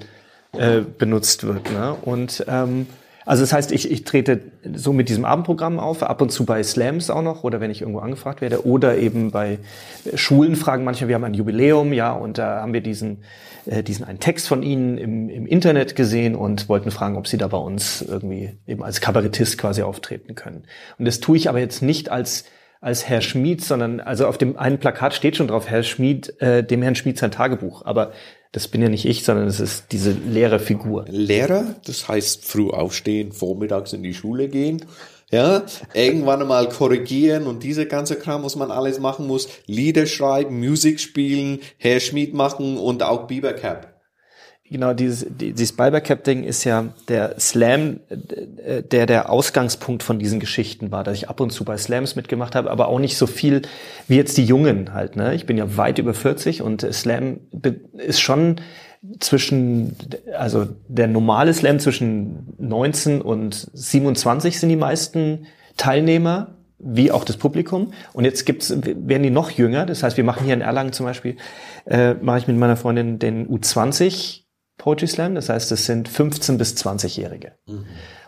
[0.54, 1.72] äh, benutzt wird.
[1.72, 1.96] Ne?
[2.02, 2.88] Und ähm,
[3.26, 4.40] Also das heißt, ich, ich trete
[4.76, 7.82] so mit diesem Abendprogramm auf, ab und zu bei Slams auch noch oder wenn ich
[7.82, 9.58] irgendwo angefragt werde oder eben bei
[10.14, 13.24] Schulen fragen manchmal, wir haben ein Jubiläum, ja, und da haben wir diesen,
[13.66, 17.38] äh, diesen einen Text von Ihnen im, im Internet gesehen und wollten fragen, ob Sie
[17.38, 20.64] da bei uns irgendwie eben als Kabarettist quasi auftreten können.
[21.00, 22.46] Und das tue ich aber jetzt nicht als
[22.86, 26.64] als Herr Schmid, sondern also auf dem einen Plakat steht schon drauf Herr Schmid, äh,
[26.64, 27.84] dem Herrn Schmid sein Tagebuch.
[27.84, 28.12] Aber
[28.52, 31.06] das bin ja nicht ich, sondern es ist diese Lehrerfigur.
[31.10, 34.86] Lehrer, das heißt früh aufstehen, vormittags in die Schule gehen.
[35.32, 35.64] Ja,
[35.96, 39.50] irgendwann einmal korrigieren und diese ganze Kram, was man alles machen muss.
[39.66, 43.95] Lieder schreiben, Musik spielen, Herr Schmied machen und auch Biebercap.
[44.68, 51.04] Genau, dieses, dieses Balbercap-Ding ist ja der Slam, der der Ausgangspunkt von diesen Geschichten war,
[51.04, 53.62] dass ich ab und zu bei Slams mitgemacht habe, aber auch nicht so viel
[54.08, 55.18] wie jetzt die Jungen halt.
[55.18, 55.36] Ne?
[55.36, 57.42] Ich bin ja weit über 40 und Slam
[57.94, 58.56] ist schon
[59.20, 59.96] zwischen,
[60.36, 65.46] also der normale Slam zwischen 19 und 27 sind die meisten
[65.78, 67.94] Teilnehmer, wie auch das Publikum.
[68.14, 69.86] Und jetzt gibt's, werden die noch jünger.
[69.86, 71.38] Das heißt, wir machen hier in Erlangen zum Beispiel,
[71.86, 74.45] äh, mache ich mit meiner Freundin den U20
[74.78, 75.36] Poetry Slam.
[75.36, 77.54] Das heißt, es sind 15 bis 20-Jährige.
[77.68, 77.86] Mhm.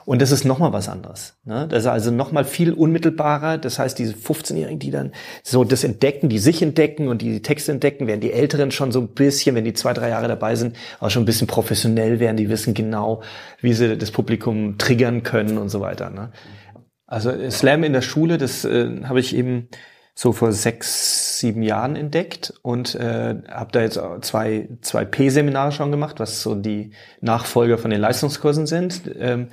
[0.08, 1.36] Und das ist nochmal was anderes.
[1.44, 1.68] Ne?
[1.70, 3.58] Das ist also nochmal viel unmittelbarer.
[3.58, 5.12] Das heißt, diese 15-Jährigen, die dann
[5.44, 9.02] so das entdecken, die sich entdecken und die Texte entdecken, werden die Älteren schon so
[9.02, 12.38] ein bisschen, wenn die zwei, drei Jahre dabei sind, auch schon ein bisschen professionell werden.
[12.38, 13.22] Die wissen genau,
[13.60, 16.10] wie sie das Publikum triggern können und so weiter.
[16.10, 16.32] Ne?
[17.06, 19.68] Also Slam in der Schule, das äh, habe ich eben
[20.19, 25.91] so vor sechs, sieben Jahren entdeckt und äh, habe da jetzt zwei, zwei P-Seminare schon
[25.91, 26.89] gemacht, was so die
[27.21, 29.03] Nachfolger von den Leistungskursen sind.
[29.19, 29.49] Ähm,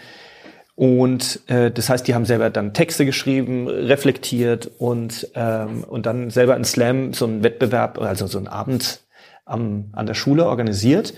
[0.74, 6.30] und äh, das heißt, die haben selber dann Texte geschrieben, reflektiert und, ähm, und dann
[6.30, 9.00] selber in Slam so einen Wettbewerb, also so einen Abend
[9.44, 11.12] am, an der Schule organisiert.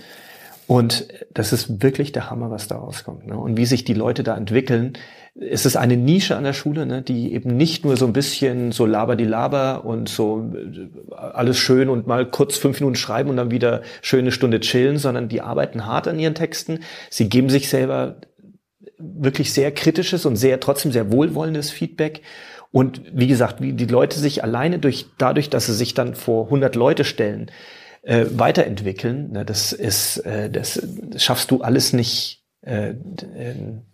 [0.67, 3.25] Und das ist wirklich der Hammer, was da rauskommt.
[3.25, 3.37] Ne?
[3.37, 4.93] Und wie sich die Leute da entwickeln,
[5.39, 8.71] es ist eine Nische an der Schule, ne, die eben nicht nur so ein bisschen
[8.71, 13.29] so laber die laber und so äh, alles schön und mal kurz fünf Minuten schreiben
[13.29, 16.79] und dann wieder schöne Stunde chillen, sondern die arbeiten hart an ihren Texten.
[17.09, 18.17] Sie geben sich selber
[18.97, 22.21] wirklich sehr kritisches und sehr trotzdem sehr wohlwollendes Feedback.
[22.71, 26.45] Und wie gesagt, wie die Leute sich alleine durch dadurch, dass sie sich dann vor
[26.45, 27.51] 100 Leute stellen,
[28.01, 30.81] äh, weiterentwickeln, ne, das ist, äh, das,
[31.17, 32.93] schaffst du alles nicht äh,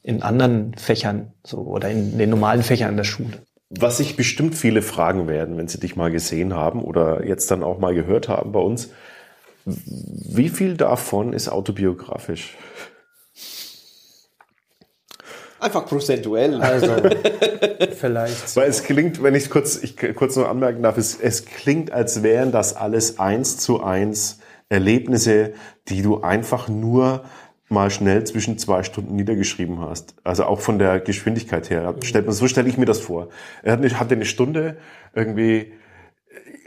[0.02, 3.40] in anderen Fächern so oder in den normalen Fächern in der Schule.
[3.70, 7.64] Was sich bestimmt viele fragen werden, wenn sie dich mal gesehen haben oder jetzt dann
[7.64, 8.92] auch mal gehört haben bei uns,
[9.66, 12.58] wie viel davon ist autobiografisch?
[15.64, 16.62] Einfach prozentuell.
[16.62, 16.94] Also
[17.98, 18.56] vielleicht.
[18.56, 22.22] Weil es klingt, wenn ich kurz, ich kurz noch anmerken darf, es, es klingt, als
[22.22, 25.54] wären das alles eins zu eins Erlebnisse,
[25.88, 27.24] die du einfach nur
[27.70, 30.16] mal schnell zwischen zwei Stunden niedergeschrieben hast.
[30.24, 31.96] Also auch von der Geschwindigkeit her.
[32.28, 33.30] So stelle ich mir das vor.
[33.64, 34.78] Er hatte eine Stunde
[35.16, 35.72] irgendwie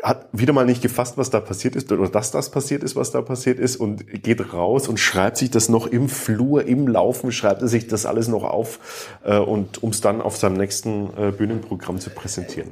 [0.07, 3.11] hat wieder mal nicht gefasst, was da passiert ist oder dass das passiert ist, was
[3.11, 7.33] da passiert ist und geht raus und schreibt sich das noch im Flur, im Laufen,
[7.33, 11.11] schreibt er sich das alles noch auf äh, und um es dann auf seinem nächsten
[11.17, 12.71] äh, Bühnenprogramm zu präsentieren.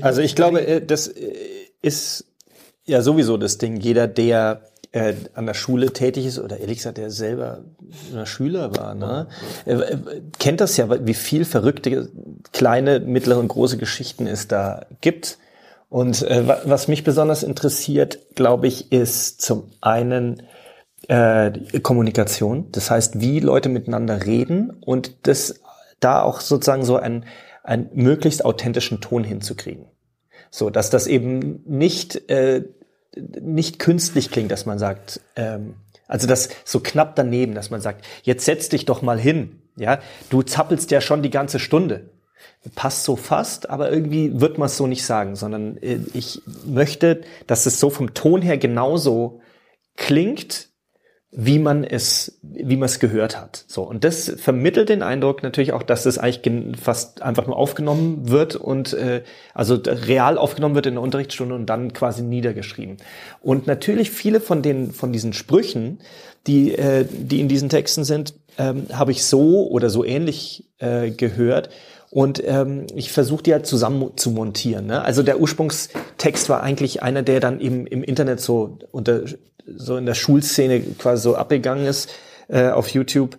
[0.00, 1.34] Also ich glaube, äh, das äh,
[1.82, 2.24] ist
[2.86, 3.76] ja sowieso das Ding.
[3.76, 7.64] Jeder, der äh, an der Schule tätig ist oder ehrlich gesagt, der selber
[8.24, 9.28] Schüler war, ne?
[10.38, 12.08] Kennt das ja, wie viel verrückte
[12.52, 15.38] kleine, mittlere und große Geschichten es da gibt.
[15.94, 20.42] Und äh, was mich besonders interessiert, glaube ich, ist zum einen
[21.06, 21.52] äh,
[21.84, 22.66] Kommunikation.
[22.72, 25.60] Das heißt, wie Leute miteinander reden und das
[26.00, 27.26] da auch sozusagen so einen,
[27.62, 29.86] einen möglichst authentischen Ton hinzukriegen.
[30.50, 32.64] So, dass das eben nicht äh,
[33.40, 35.76] nicht künstlich klingt, dass man sagt, ähm,
[36.08, 40.00] also das so knapp daneben, dass man sagt, jetzt setz dich doch mal hin, ja,
[40.28, 42.10] du zappelst ja schon die ganze Stunde.
[42.74, 47.20] Passt so fast, aber irgendwie wird man es so nicht sagen, sondern äh, ich möchte,
[47.46, 49.40] dass es so vom Ton her genauso
[49.96, 50.68] klingt,
[51.36, 53.64] wie man es, wie man es gehört hat.
[53.66, 53.82] So.
[53.82, 58.54] Und das vermittelt den Eindruck natürlich auch, dass es eigentlich fast einfach nur aufgenommen wird
[58.54, 62.98] und, äh, also real aufgenommen wird in der Unterrichtsstunde und dann quasi niedergeschrieben.
[63.40, 65.98] Und natürlich viele von den, von diesen Sprüchen,
[66.46, 71.10] die, äh, die in diesen Texten sind, ähm, habe ich so oder so ähnlich äh,
[71.10, 71.68] gehört.
[72.14, 74.86] Und ähm, ich versuche die halt zusammen zu montieren.
[74.86, 75.02] Ne?
[75.02, 79.24] Also der Ursprungstext war eigentlich einer, der dann eben im Internet so unter
[79.66, 82.14] so in der Schulszene quasi so abgegangen ist
[82.46, 83.36] äh, auf YouTube,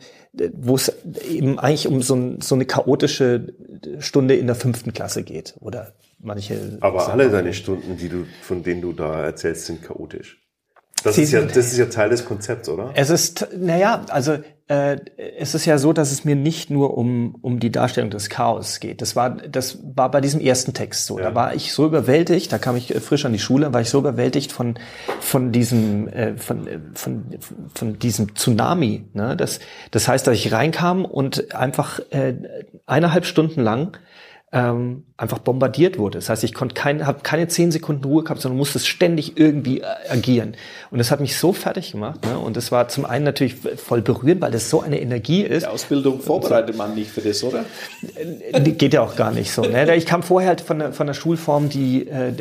[0.52, 0.92] wo es
[1.26, 3.54] eben eigentlich um so, ein, so eine chaotische
[4.00, 6.78] Stunde in der fünften Klasse geht oder manche.
[6.82, 10.45] Aber alle deine Stunden, die du von denen du da erzählst, sind chaotisch.
[11.06, 12.90] Das ist, ja, das ist ja Teil des Konzepts, oder?
[12.96, 14.38] Es ist, naja, also
[14.68, 14.98] äh,
[15.38, 18.80] es ist ja so, dass es mir nicht nur um, um die Darstellung des Chaos
[18.80, 19.04] geht.
[19.04, 21.20] Das war, das war bei diesem ersten Text so.
[21.20, 21.26] Ja.
[21.26, 23.90] Da war ich so überwältigt, da kam ich äh, frisch an die Schule, war ich
[23.90, 24.80] so überwältigt von,
[25.20, 27.26] von diesem, äh, von, äh, von,
[27.76, 29.04] von diesem Tsunami.
[29.14, 29.38] Ne?
[29.38, 29.60] Das,
[29.92, 32.34] das heißt, dass ich reinkam und einfach äh,
[32.88, 34.00] eineinhalb Stunden lang
[34.52, 36.20] ähm, einfach bombardiert wurde.
[36.20, 39.82] Das heißt, ich konnte kein, habe keine zehn Sekunden Ruhe gehabt, sondern musste ständig irgendwie
[39.82, 40.56] äh, agieren.
[40.92, 42.24] Und das hat mich so fertig gemacht.
[42.26, 42.38] Ne?
[42.38, 45.64] Und das war zum einen natürlich voll berührend, weil das so eine Energie ist.
[45.64, 47.66] Die Ausbildung vorbereitet man nicht für das, oder?
[48.62, 49.64] Geht ja auch gar nicht so.
[49.64, 49.94] Ne?
[49.96, 52.32] Ich kam vorher halt von der, von der Schulform, die, äh,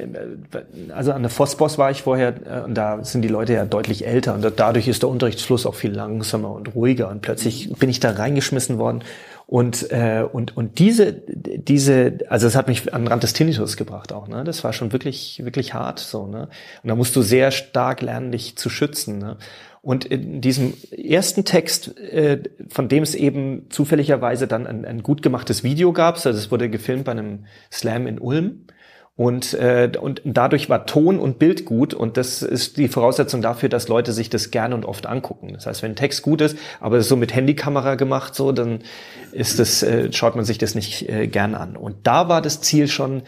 [0.94, 4.06] also an der Fossboss war ich vorher, äh, und da sind die Leute ja deutlich
[4.06, 4.34] älter.
[4.34, 7.08] Und dadurch ist der Unterrichtsfluss auch viel langsamer und ruhiger.
[7.08, 9.02] Und plötzlich bin ich da reingeschmissen worden
[9.46, 13.76] und, äh, und, und diese, diese, also es hat mich an den Rand des Tinnitus
[13.76, 14.42] gebracht auch, ne?
[14.44, 16.48] Das war schon wirklich, wirklich hart so, ne?
[16.82, 19.36] Und da musst du sehr stark lernen, dich zu schützen, ne?
[19.82, 25.20] Und in diesem ersten Text, äh, von dem es eben zufälligerweise dann ein, ein gut
[25.20, 28.64] gemachtes Video gab, also es wurde gefilmt bei einem Slam in Ulm,
[29.16, 33.68] und, äh, und dadurch war Ton und Bild gut und das ist die Voraussetzung dafür,
[33.68, 35.52] dass Leute sich das gerne und oft angucken.
[35.52, 38.80] Das heißt, wenn Text gut ist, aber so mit Handykamera gemacht, so, dann
[39.30, 41.76] ist das, äh, schaut man sich das nicht äh, gern an.
[41.76, 43.22] Und da war das Ziel schon,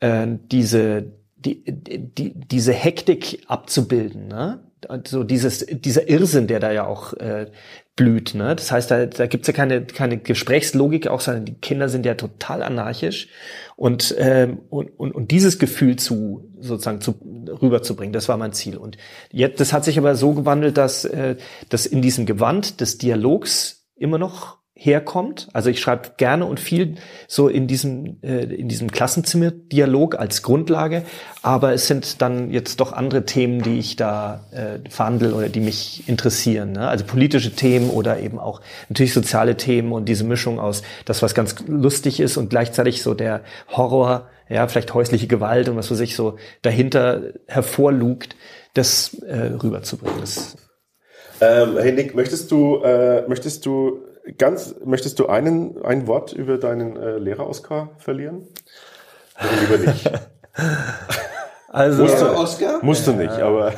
[0.00, 4.28] äh, diese, die, die, diese Hektik abzubilden.
[4.28, 4.60] Ne?
[4.90, 7.46] Also dieses, dieser Irrsinn, der da ja auch äh,
[7.96, 8.34] blüht.
[8.34, 8.54] Ne?
[8.56, 12.14] Das heißt, da, da gibt's ja keine, keine Gesprächslogik auch, sondern die Kinder sind ja
[12.14, 13.28] total anarchisch.
[13.76, 17.14] Und, ähm, und, und, und dieses Gefühl zu sozusagen zu,
[17.60, 18.76] rüberzubringen, das war mein Ziel.
[18.76, 18.96] Und
[19.30, 21.36] jetzt, das hat sich aber so gewandelt, dass, äh,
[21.68, 25.48] dass in diesem Gewand des Dialogs immer noch herkommt.
[25.52, 26.96] Also ich schreibe gerne und viel
[27.28, 31.04] so in diesem äh, in diesem Klassenzimmer-Dialog als Grundlage,
[31.42, 35.60] aber es sind dann jetzt doch andere Themen, die ich da äh, verhandle oder die
[35.60, 36.72] mich interessieren.
[36.72, 36.88] Ne?
[36.88, 41.34] Also politische Themen oder eben auch natürlich soziale Themen und diese Mischung aus das, was
[41.34, 45.94] ganz lustig ist und gleichzeitig so der Horror, ja vielleicht häusliche Gewalt und was für
[45.94, 48.34] sich so dahinter hervorlugt,
[48.74, 50.24] das äh, rüberzubringen.
[51.40, 54.00] Ähm, hey Nick, möchtest du äh, möchtest du
[54.38, 58.48] ganz, möchtest du einen, ein Wort über deinen äh, Lehrer-Oscar verlieren?
[59.38, 60.10] Oder lieber nicht?
[61.68, 62.78] also, musst du, Oscar?
[62.82, 63.74] Musst du nicht, aber.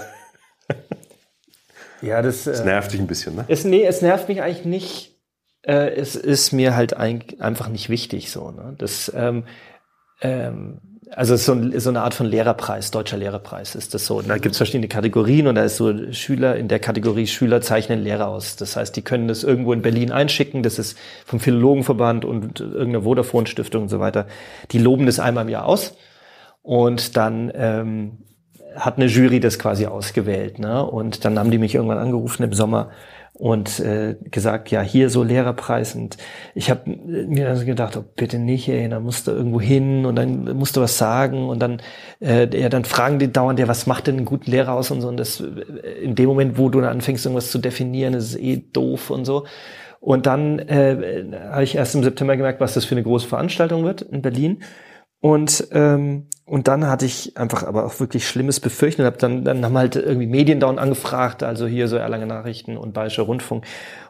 [2.02, 2.46] ja, das.
[2.46, 3.44] Es nervt dich ein bisschen, ne?
[3.48, 5.16] Es, nee, es nervt mich eigentlich nicht.
[5.62, 8.50] Äh, es ist mir halt ein, einfach nicht wichtig so.
[8.50, 8.74] Ne?
[8.78, 9.44] Das, ähm,
[10.20, 14.18] ähm, also so, ein, so eine Art von Lehrerpreis, deutscher Lehrerpreis ist das so.
[14.18, 18.02] Und da gibt's verschiedene Kategorien und da ist so Schüler, in der Kategorie Schüler zeichnen
[18.02, 18.56] Lehrer aus.
[18.56, 23.02] Das heißt, die können das irgendwo in Berlin einschicken, das ist vom Philologenverband und irgendeiner
[23.02, 24.26] Vodafone-Stiftung und so weiter.
[24.72, 25.94] Die loben das einmal im Jahr aus
[26.62, 28.18] und dann ähm,
[28.74, 30.58] hat eine Jury das quasi ausgewählt.
[30.58, 30.84] Ne?
[30.84, 32.90] Und dann haben die mich irgendwann angerufen im Sommer
[33.38, 35.94] und äh, gesagt, ja, hier so Lehrerpreis.
[35.94, 36.16] Und
[36.54, 40.16] ich habe mir also gedacht, oh, bitte nicht, ey, da musst du irgendwo hin und
[40.16, 41.82] dann musst du was sagen und dann,
[42.20, 45.02] äh, ja, dann fragen die dauernd, ja, was macht denn einen guten Lehrer aus und
[45.02, 45.08] so.
[45.08, 48.64] Und das in dem Moment, wo du dann anfängst, irgendwas zu definieren, ist es eh
[48.72, 49.44] doof und so.
[50.00, 53.84] Und dann äh, habe ich erst im September gemerkt, was das für eine große Veranstaltung
[53.84, 54.62] wird in Berlin.
[55.20, 59.04] Und ähm, und dann hatte ich einfach aber auch wirklich Schlimmes befürchtet.
[59.04, 62.94] Hab dann, dann haben halt irgendwie Medien down angefragt, also hier so Erlange Nachrichten und
[62.94, 63.64] Bayerischer Rundfunk.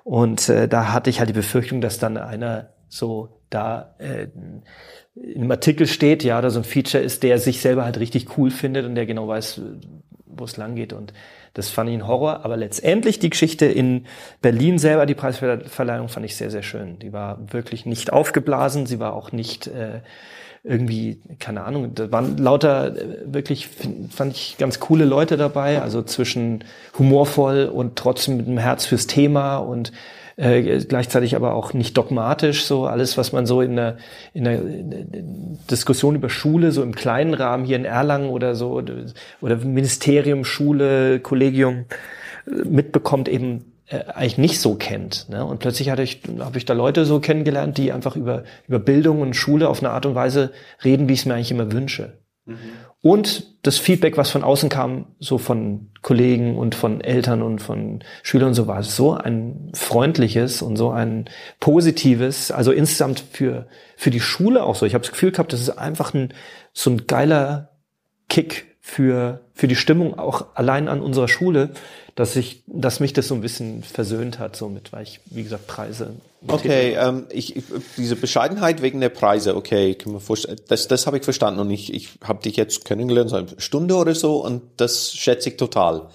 [0.04, 4.26] Und äh, da hatte ich halt die Befürchtung, dass dann einer so da äh,
[5.34, 8.50] einem Artikel steht, ja, oder so ein Feature ist, der sich selber halt richtig cool
[8.50, 9.62] findet und der genau weiß,
[10.26, 10.92] wo es lang geht.
[10.92, 11.14] Und
[11.54, 12.44] das fand ich ein Horror.
[12.44, 14.04] Aber letztendlich die Geschichte in
[14.42, 16.98] Berlin selber, die Preisverleihung, fand ich sehr, sehr schön.
[16.98, 20.00] Die war wirklich nicht aufgeblasen, sie war auch nicht äh,
[20.66, 23.68] irgendwie, keine Ahnung, da waren lauter äh, wirklich,
[24.10, 26.64] fand ich ganz coole Leute dabei, also zwischen
[26.98, 29.92] humorvoll und trotzdem mit einem Herz fürs Thema und
[30.36, 33.96] äh, gleichzeitig aber auch nicht dogmatisch, so alles, was man so in der,
[34.34, 34.60] in der
[35.70, 38.82] Diskussion über Schule, so im kleinen Rahmen hier in Erlangen oder so,
[39.40, 41.84] oder Ministerium, Schule, Kollegium
[42.46, 45.28] äh, mitbekommt, eben äh, eigentlich nicht so kennt.
[45.28, 45.44] Ne?
[45.44, 49.20] Und plötzlich hatte ich, habe ich da Leute so kennengelernt, die einfach über, über Bildung
[49.20, 50.52] und Schule auf eine Art und Weise
[50.84, 52.18] reden, wie ich es mir eigentlich immer wünsche.
[52.46, 52.56] Mhm.
[53.02, 58.02] Und das Feedback, was von außen kam, so von Kollegen und von Eltern und von
[58.24, 61.26] Schülern und so war so ein freundliches und so ein
[61.60, 64.86] positives, also insgesamt für, für die Schule auch so.
[64.86, 66.34] Ich habe das Gefühl gehabt, das ist einfach ein,
[66.72, 67.70] so ein geiler
[68.28, 71.70] Kick für, für die Stimmung auch allein an unserer Schule,
[72.14, 75.66] dass ich, dass mich das so ein bisschen versöhnt hat, somit, weil ich, wie gesagt,
[75.66, 76.14] Preise.
[76.46, 77.64] Okay, ähm, ich, ich,
[77.96, 81.70] diese Bescheidenheit wegen der Preise, okay, kann man vorstellen, das, das habe ich verstanden und
[81.70, 85.56] ich, ich habe dich jetzt kennengelernt, so eine Stunde oder so und das schätze ich
[85.56, 86.10] total.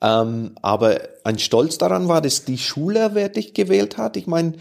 [0.00, 4.16] Ähm, aber ein Stolz daran war, dass die Schule wer dich gewählt hat.
[4.16, 4.52] Ich meine,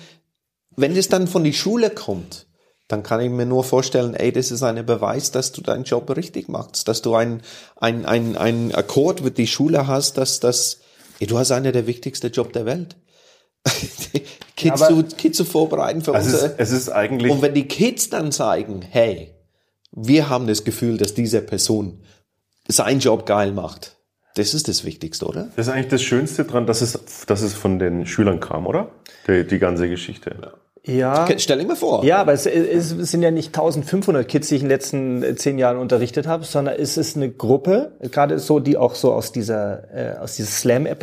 [0.75, 2.47] wenn es dann von die Schule kommt,
[2.87, 6.15] dann kann ich mir nur vorstellen, ey, das ist ein Beweis, dass du deinen Job
[6.15, 7.41] richtig machst, dass du ein,
[7.77, 10.81] ein, ein, ein Akkord mit die Schule hast, dass das,
[11.19, 12.95] ey, du hast einer der wichtigsten Job der Welt.
[14.55, 16.27] Kids, ja, zu, Kids zu vorbereiten für uns.
[16.27, 17.31] Es ist eigentlich.
[17.31, 19.33] Und wenn die Kids dann zeigen, hey,
[19.91, 22.03] wir haben das Gefühl, dass diese Person
[22.67, 23.95] seinen Job geil macht.
[24.35, 25.49] Das ist das Wichtigste, oder?
[25.55, 28.91] Das ist eigentlich das Schönste dran, dass es, dass es von den Schülern kam, oder?
[29.27, 30.35] Die, die ganze Geschichte.
[30.41, 30.51] Ja.
[30.85, 31.27] Ja.
[31.37, 32.03] Stell dir mal vor.
[32.03, 35.35] Ja, aber es, es, sind ja nicht 1500 Kids, die ich in den letzten äh,
[35.35, 39.31] zehn Jahren unterrichtet habe, sondern es ist eine Gruppe, gerade so, die auch so aus
[39.31, 40.95] dieser, äh, aus dieser Slam, äh,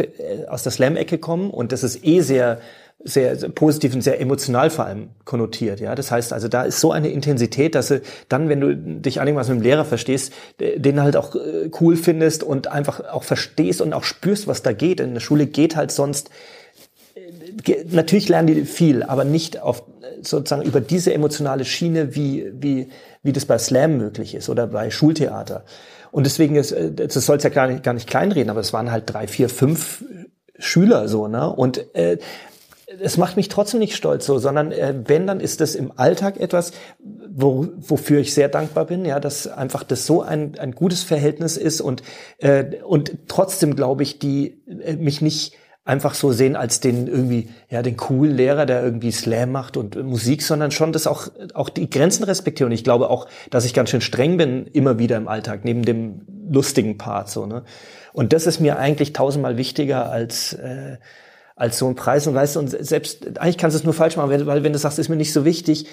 [0.48, 2.58] aus der Slam-Ecke kommen und das ist eh sehr,
[3.04, 5.80] sehr, sehr positiv und sehr emotional vor allem konnotiert.
[5.80, 9.20] Ja, das heißt also, da ist so eine Intensität, dass du dann, wenn du dich
[9.20, 13.80] einigermaßen mit dem Lehrer verstehst, den halt auch äh, cool findest und einfach auch verstehst
[13.80, 15.00] und auch spürst, was da geht.
[15.00, 16.30] In der Schule geht halt sonst
[17.90, 19.84] natürlich lernen die viel, aber nicht auf
[20.22, 22.88] sozusagen über diese emotionale Schiene, wie, wie,
[23.22, 25.64] wie das bei Slam möglich ist oder bei Schultheater.
[26.10, 28.90] Und deswegen ist, äh, das soll ja gar nicht, gar nicht kleinreden, aber es waren
[28.90, 30.04] halt drei, vier, fünf
[30.58, 31.50] Schüler so, ne?
[31.50, 32.18] Und äh,
[33.00, 36.38] es macht mich trotzdem nicht stolz so, sondern äh, wenn, dann ist das im Alltag
[36.38, 41.02] etwas, wo, wofür ich sehr dankbar bin, ja, dass einfach das so ein, ein gutes
[41.02, 42.02] Verhältnis ist und,
[42.38, 45.54] äh, und trotzdem glaube ich, die äh, mich nicht
[45.84, 50.00] einfach so sehen als den irgendwie, ja, den coolen Lehrer, der irgendwie Slam macht und
[50.02, 52.70] Musik, sondern schon das auch, auch die Grenzen respektieren.
[52.70, 55.82] Und ich glaube auch, dass ich ganz schön streng bin, immer wieder im Alltag, neben
[55.84, 57.64] dem lustigen Part, so, ne.
[58.12, 60.98] Und das ist mir eigentlich tausendmal wichtiger als, äh,
[61.62, 62.26] als so ein Preis.
[62.26, 64.78] Und weißt du, und selbst, eigentlich kannst du es nur falsch machen, weil, wenn du
[64.80, 65.86] sagst, ist mir nicht so wichtig,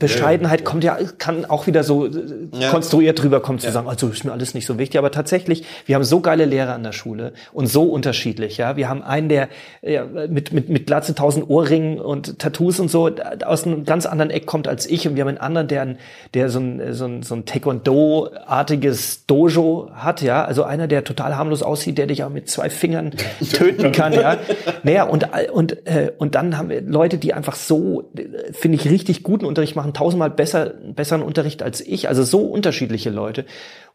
[0.00, 2.10] Bescheidenheit kommt ja, kann auch wieder so äh,
[2.58, 2.70] ja.
[2.70, 3.72] konstruiert drüber kommen, zu ja.
[3.72, 6.74] sagen, also ist mir alles nicht so wichtig, aber tatsächlich, wir haben so geile Lehrer
[6.74, 9.48] an der Schule und so unterschiedlich, ja, wir haben einen, der
[9.80, 13.10] ja, mit, mit, mit Glatze, tausend Ohrringen und Tattoos und so
[13.44, 15.06] aus einem ganz anderen Eck kommt als ich.
[15.06, 15.96] Und wir haben einen anderen, der,
[16.34, 21.36] der so ein, so ein, so ein Taekwondo-artiges Dojo hat, ja, also einer, der total
[21.36, 23.12] harmlos aussieht, der dich auch mit zwei Fingern
[23.52, 24.36] töten kann, ja,
[24.82, 28.12] naja, und, und, äh, und dann haben wir Leute, die einfach so,
[28.52, 33.10] finde ich, richtig guten Unterricht machen, tausendmal besser, besseren Unterricht als ich, also so unterschiedliche
[33.10, 33.44] Leute.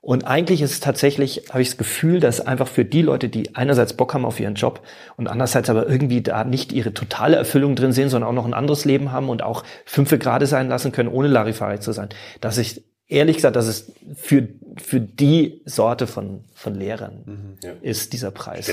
[0.02, 3.56] Und eigentlich ist es tatsächlich, habe ich das Gefühl, dass einfach für die Leute, die
[3.56, 4.82] einerseits Bock haben auf ihren Job
[5.18, 8.54] und andererseits aber irgendwie da nicht ihre totale Erfüllung drin sehen, sondern auch noch ein
[8.54, 12.10] anderes Leben haben und auch fünfe Grade sein lassen können, ohne Larifari zu sein,
[12.40, 14.48] dass ich ehrlich gesagt, dass es für,
[14.82, 17.74] für die Sorte von, von Lehrern mhm, ja.
[17.82, 18.68] ist dieser Preis.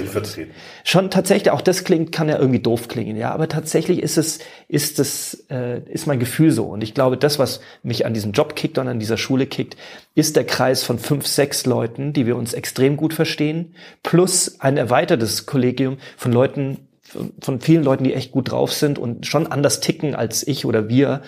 [0.84, 4.38] Schon tatsächlich, auch das klingt, kann ja irgendwie doof klingen, ja, aber tatsächlich ist es,
[4.68, 6.64] ist es, äh, ist mein Gefühl so.
[6.64, 9.76] Und ich glaube, das, was mich an diesem Job kickt und an dieser Schule kickt,
[10.14, 14.78] ist der Kreis von fünf, sechs Leuten, die wir uns extrem gut verstehen, plus ein
[14.78, 16.88] erweitertes Kollegium von Leuten,
[17.40, 20.88] von vielen Leuten, die echt gut drauf sind und schon anders ticken als ich oder
[20.88, 21.20] wir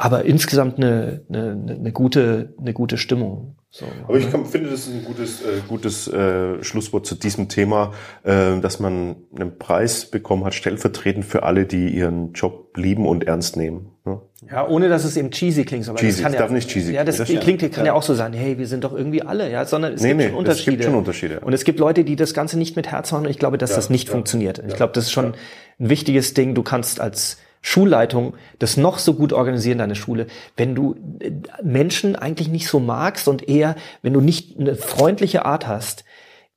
[0.00, 3.56] aber insgesamt eine, eine, eine gute, eine gute Stimmung.
[3.68, 7.48] So, aber ich kann, finde, das ist ein gutes, äh, gutes äh, Schlusswort zu diesem
[7.48, 7.92] Thema,
[8.22, 13.24] äh, dass man einen Preis bekommen hat, stellvertretend für alle, die ihren Job lieben und
[13.24, 13.90] ernst nehmen.
[14.04, 14.20] Ne?
[14.48, 15.88] Ja, ohne dass es eben cheesy klingt.
[15.88, 17.86] Aber cheesy, das kann ja, darf nicht cheesy Ja, das, das klingt, kann ja.
[17.86, 17.92] ja.
[17.92, 20.28] auch so sein, hey, wir sind doch irgendwie alle, ja, sondern es nee, gibt nee,
[20.28, 20.70] schon Unterschiede.
[20.70, 21.40] Es gibt schon Unterschiede.
[21.40, 23.70] Und es gibt Leute, die das Ganze nicht mit Herz machen und ich glaube, dass
[23.70, 24.62] ja, das nicht funktioniert.
[24.68, 25.34] Ich glaube, das ist schon
[25.80, 26.54] ein wichtiges Ding.
[26.54, 31.32] Du kannst als Schulleitung das noch so gut organisieren, deine Schule, wenn du äh,
[31.62, 36.04] Menschen eigentlich nicht so magst und eher, wenn du nicht eine freundliche Art hast,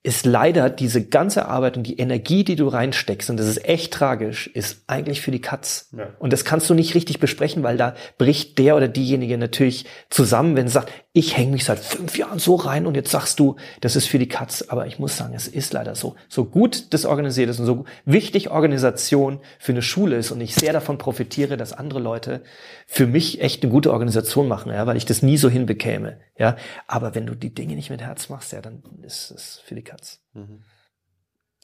[0.03, 3.93] ist leider diese ganze Arbeit und die Energie, die du reinsteckst, und das ist echt
[3.93, 5.89] tragisch, ist eigentlich für die Katz.
[5.95, 6.07] Ja.
[6.17, 10.55] Und das kannst du nicht richtig besprechen, weil da bricht der oder diejenige natürlich zusammen,
[10.55, 13.57] wenn sie sagt, ich hänge mich seit fünf Jahren so rein und jetzt sagst du,
[13.81, 14.63] das ist für die Katz.
[14.69, 16.15] Aber ich muss sagen, es ist leider so.
[16.29, 20.55] So gut das organisiert ist und so wichtig Organisation für eine Schule ist und ich
[20.55, 22.43] sehr davon profitiere, dass andere Leute
[22.87, 26.19] für mich echt eine gute Organisation machen, ja, weil ich das nie so hinbekäme.
[26.37, 26.55] Ja,
[26.87, 29.83] aber wenn du die Dinge nicht mit Herz machst, ja, dann ist es für die
[29.83, 30.21] Katz.
[30.33, 30.63] Mhm.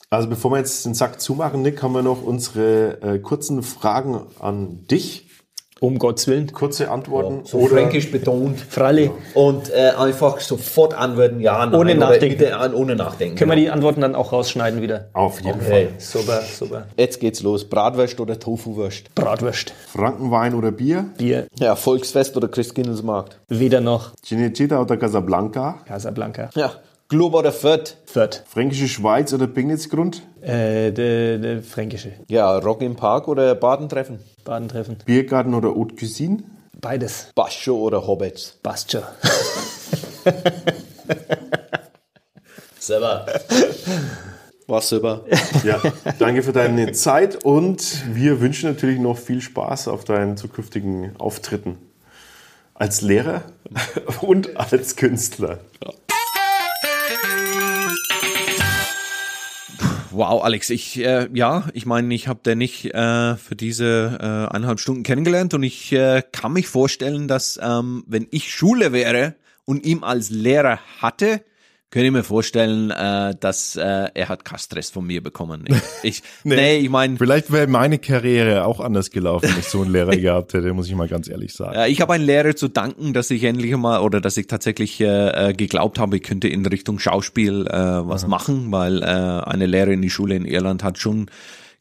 [0.10, 4.26] Also bevor wir jetzt den Sack zumachen, Nick, haben wir noch unsere äh, kurzen Fragen
[4.39, 5.28] an dich.
[5.80, 6.51] Um Gottes Willen.
[6.51, 7.39] Kurze Antworten.
[7.39, 8.59] Ja, so oder fränkisch betont.
[8.59, 9.07] Freilich.
[9.07, 9.41] Ja.
[9.41, 11.80] Und äh, einfach sofort antworten, ja, nein.
[11.80, 12.38] Ohne nachdenken.
[12.38, 13.36] Bitte, ohne nachdenken.
[13.36, 13.61] Können genau.
[13.61, 15.09] wir die Antworten dann auch rausschneiden wieder?
[15.13, 15.88] Auf jeden okay.
[15.88, 15.89] Fall.
[15.99, 16.88] Super, super.
[16.97, 17.65] Jetzt geht's los.
[17.65, 19.13] Bratwurst oder Tofuwurst?
[19.15, 19.73] Bratwurst.
[19.88, 21.05] Frankenwein oder Bier?
[21.17, 21.47] Bier.
[21.59, 23.39] Ja, Volksfest oder Christkindlesmarkt?
[23.47, 24.13] Weder noch.
[24.25, 25.80] Cinecittà oder Casablanca?
[25.86, 26.49] Casablanca.
[26.55, 26.71] Ja.
[27.09, 27.95] Glob oder Fürth?
[28.05, 28.43] Fürth.
[28.45, 30.23] Fränkische Schweiz oder Pingnitzgrund?
[30.41, 32.11] Äh, der de Fränkische.
[32.28, 34.19] Ja, Rock im Park oder Badentreffen?
[34.48, 34.98] Badentreffen.
[35.06, 36.41] Biergarten oder Haute Cuisine?
[36.80, 37.32] Beides.
[37.36, 38.58] Bascho oder Hobbits?
[38.64, 39.02] Bascho.
[42.80, 43.26] Selber.
[44.68, 45.26] War super.
[45.66, 45.82] Ja,
[46.18, 51.78] danke für deine Zeit und wir wünschen natürlich noch viel Spaß auf deinen zukünftigen Auftritten
[52.74, 53.43] als Lehrer
[54.22, 55.60] und als Künstler.
[55.84, 55.91] Ja.
[60.18, 64.51] Wow, Alex, ich äh, ja, ich meine, ich habe den nicht äh, für diese äh,
[64.51, 69.36] eineinhalb Stunden kennengelernt und ich äh, kann mich vorstellen, dass ähm, wenn ich Schule wäre
[69.65, 71.41] und ihm als Lehrer hatte,
[71.89, 75.65] könnte ich mir vorstellen, äh, dass äh, er hat Kastres von mir bekommen.
[75.67, 79.67] Ich, ich nee, nee, ich meine, vielleicht wäre meine Karriere auch anders gelaufen, wenn ich
[79.67, 81.75] so einen Lehrer gehabt hätte, muss ich mal ganz ehrlich sagen.
[81.75, 84.99] Äh, ich habe einen Lehrer zu danken, dass ich endlich mal oder dass ich tatsächlich
[84.99, 88.29] äh, äh geglaubt habe, ich könnte in Richtung Schauspiel äh, was Aha.
[88.29, 91.31] machen, weil äh, eine Lehrerin in die Schule in Irland hat schon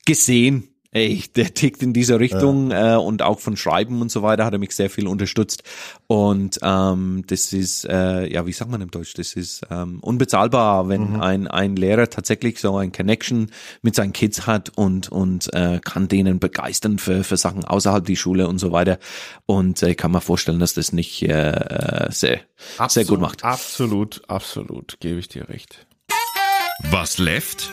[0.04, 2.94] gesehen, ey, der tickt in dieser Richtung ja.
[2.94, 5.62] äh, und auch von Schreiben und so weiter hat er mich sehr viel unterstützt.
[6.06, 10.88] Und ähm, das ist, äh, ja, wie sagt man im Deutsch, das ist ähm, unbezahlbar,
[10.88, 11.20] wenn mhm.
[11.20, 13.50] ein, ein Lehrer tatsächlich so ein Connection
[13.82, 18.16] mit seinen Kids hat und, und äh, kann denen begeistern für, für Sachen außerhalb die
[18.16, 18.98] Schule und so weiter.
[19.44, 22.40] Und äh, ich kann mir vorstellen, dass das nicht äh, sehr,
[22.78, 23.44] absolut, sehr gut macht.
[23.44, 25.86] Absolut, absolut, gebe ich dir recht.
[26.90, 27.70] Was left?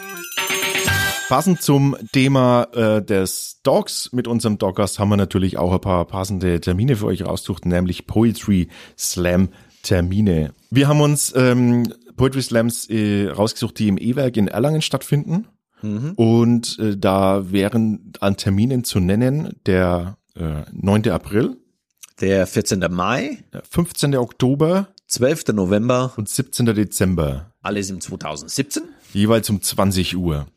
[1.30, 6.06] Passend zum Thema äh, des Dogs mit unserem Doggast haben wir natürlich auch ein paar
[6.06, 8.68] passende Termine für euch rausgesucht, nämlich Poetry
[8.98, 9.50] Slam
[9.84, 10.54] Termine.
[10.70, 15.48] Wir haben uns ähm, Poetry Slams äh, rausgesucht, die im E-Werk in Erlangen stattfinden.
[15.82, 16.12] Mhm.
[16.16, 21.10] Und äh, da wären an Terminen zu nennen der äh, 9.
[21.10, 21.58] April,
[22.22, 22.86] der 14.
[22.90, 24.16] Mai, der 15.
[24.18, 25.48] Oktober, 12.
[25.54, 26.68] November und 17.
[26.68, 27.52] Dezember.
[27.62, 28.84] Alles im 2017.
[29.14, 30.48] Jeweils um 20 Uhr.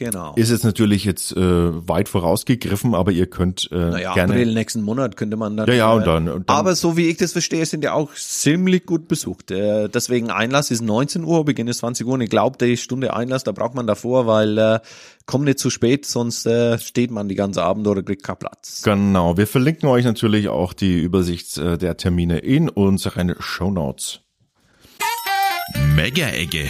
[0.00, 0.32] Genau.
[0.34, 4.32] Ist jetzt natürlich jetzt äh, weit vorausgegriffen, aber ihr könnt äh, naja, gerne.
[4.32, 5.68] April nächsten Monat könnte man dann.
[5.68, 6.56] Ja, ja, und dann, und dann.
[6.56, 9.50] Aber so wie ich das verstehe, sind ja auch ziemlich gut besucht.
[9.50, 12.14] Äh, deswegen Einlass ist 19 Uhr, Beginn ist 20 Uhr.
[12.14, 14.80] Und ich glaube, die Stunde Einlass, da braucht man davor, weil äh,
[15.26, 18.80] kommt nicht zu spät, sonst äh, steht man die ganze Abend oder kriegt keinen Platz.
[18.82, 19.36] Genau.
[19.36, 24.20] Wir verlinken euch natürlich auch die Übersicht äh, der Termine in unseren Show Notes.
[25.94, 26.68] Mega-Ecke.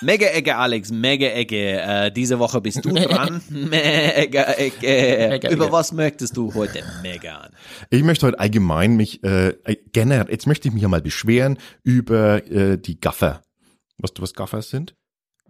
[0.00, 1.80] Mega-Ecke, Alex, Mega-Ecke.
[1.80, 3.40] Äh, diese Woche bist du dran.
[3.48, 5.40] Mega-Ecke.
[5.50, 7.50] Über was möchtest du heute meckern?
[7.90, 9.54] Ich möchte heute allgemein mich, äh,
[9.92, 13.42] generell, jetzt möchte ich mich ja mal beschweren über äh, die Gaffer.
[13.98, 14.94] Weißt du, was Gaffer sind?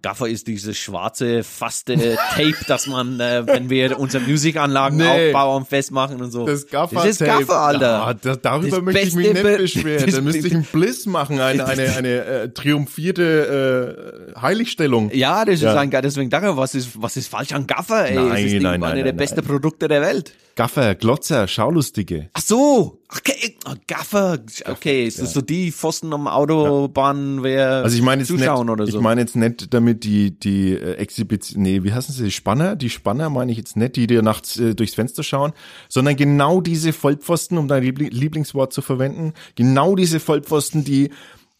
[0.02, 1.96] Gaffer ist dieses schwarze, faste
[2.34, 5.28] Tape, das man, äh, wenn wir unsere Musikanlagen nee.
[5.28, 6.46] aufbauen, festmachen und so.
[6.46, 7.86] Das Gaffer Das ist Gaffer, Alter.
[7.86, 10.10] Ja, das, darüber das möchte ich mich nicht beschweren.
[10.10, 15.10] Da müsste ich einen Bliss machen, eine, eine, eine äh, triumphierte äh, Heiligstellung.
[15.12, 15.72] Ja, das ja.
[15.72, 18.14] ist ein, deswegen danke, was ist, was ist falsch an Gaffer, ey?
[18.14, 20.32] Nein, es ist nein, nein, eine nein, der besten Produkte der Welt.
[20.56, 22.30] Gaffer, Glotzer, Schaulustige.
[22.32, 25.34] Ach so, okay, oh, Gaffer, okay, ist das ja.
[25.34, 28.98] so die Pfosten am Autobahn, wer also ich meine jetzt zuschauen nicht, oder so?
[28.98, 32.76] Ich meine jetzt nicht damit die die äh, Exhibition, nee, wie heißen sie, die Spanner,
[32.76, 35.52] die Spanner meine ich jetzt nicht, die dir nachts äh, durchs Fenster schauen,
[35.88, 41.10] sondern genau diese Vollpfosten, um dein Lieblingswort zu verwenden, genau diese Vollpfosten, die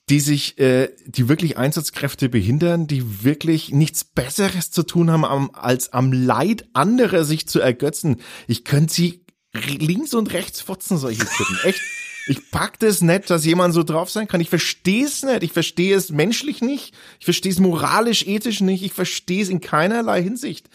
[0.08, 5.50] die sich, äh, die wirklich Einsatzkräfte behindern, die wirklich nichts Besseres zu tun haben, am,
[5.52, 8.18] als am Leid anderer sich zu ergötzen.
[8.46, 9.25] Ich könnte sie
[9.78, 11.58] links und rechts fotzen, solche Typen.
[11.64, 11.80] Echt.
[12.28, 14.40] Ich pack das nicht, dass jemand so drauf sein kann.
[14.40, 15.44] Ich verstehe es nicht.
[15.44, 16.92] Ich verstehe es menschlich nicht.
[17.20, 18.82] Ich verstehe es moralisch, ethisch nicht.
[18.82, 20.68] Ich verstehe es in keinerlei Hinsicht.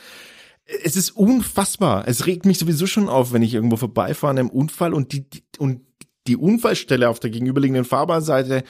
[0.84, 2.08] Es ist unfassbar.
[2.08, 5.30] Es regt mich sowieso schon auf, wenn ich irgendwo vorbeifahre an einem Unfall und die,
[5.30, 5.82] die und
[6.28, 8.64] die Unfallstelle auf der gegenüberliegenden Fahrbahnseite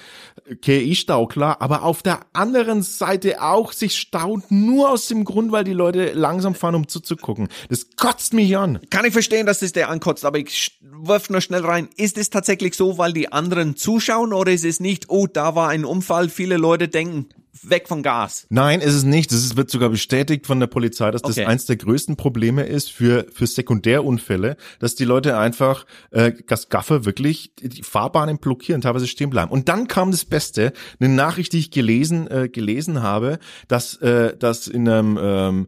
[0.61, 5.23] kehre ich Stau, klar, aber auf der anderen Seite auch sich staut, nur aus dem
[5.23, 7.47] Grund, weil die Leute langsam fahren, um zuzugucken.
[7.69, 8.79] Das kotzt mich an.
[8.89, 11.89] Kann ich verstehen, dass es der ankotzt, aber ich wirf nur schnell rein.
[11.95, 15.69] Ist es tatsächlich so, weil die anderen zuschauen oder ist es nicht, oh, da war
[15.69, 17.29] ein Unfall, viele Leute denken,
[17.63, 18.45] weg von Gas.
[18.49, 19.31] Nein, ist es nicht.
[19.31, 21.45] Das wird sogar bestätigt von der Polizei, dass das okay.
[21.45, 27.53] eins der größten Probleme ist für, für Sekundärunfälle, dass die Leute einfach äh, Gasgaffer wirklich
[27.61, 29.51] die Fahrbahnen blockieren, teilweise stehen bleiben.
[29.51, 34.35] Und dann kam das Beste, eine Nachricht, die ich gelesen, äh, gelesen habe, dass, äh,
[34.37, 35.67] dass in einem ähm,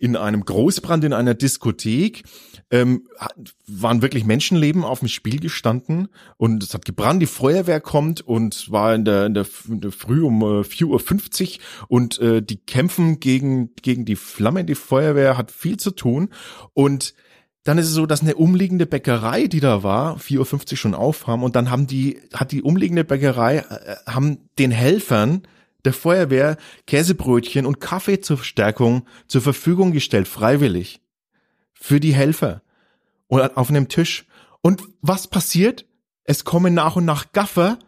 [0.00, 2.24] in einem Großbrand in einer Diskothek
[2.70, 3.08] ähm,
[3.66, 8.70] waren wirklich Menschenleben auf dem Spiel gestanden und es hat gebrannt, die Feuerwehr kommt und
[8.70, 11.58] war in der, in der, in der Früh um äh, 4.50 Uhr
[11.88, 14.64] und äh, die kämpfen gegen, gegen die Flamme.
[14.64, 16.30] Die Feuerwehr hat viel zu tun
[16.72, 17.14] und
[17.64, 21.42] dann ist es so, dass eine umliegende Bäckerei, die da war, 4.50 Uhr schon aufhaben
[21.42, 25.42] und dann haben die, hat die umliegende Bäckerei, äh, haben den Helfern
[25.84, 26.56] der Feuerwehr
[26.86, 31.00] Käsebrötchen und Kaffee zur Stärkung zur Verfügung gestellt, freiwillig
[31.80, 32.62] für die Helfer
[33.26, 34.26] und auf einem Tisch.
[34.60, 35.86] Und was passiert?
[36.24, 37.78] Es kommen nach und nach Gaffer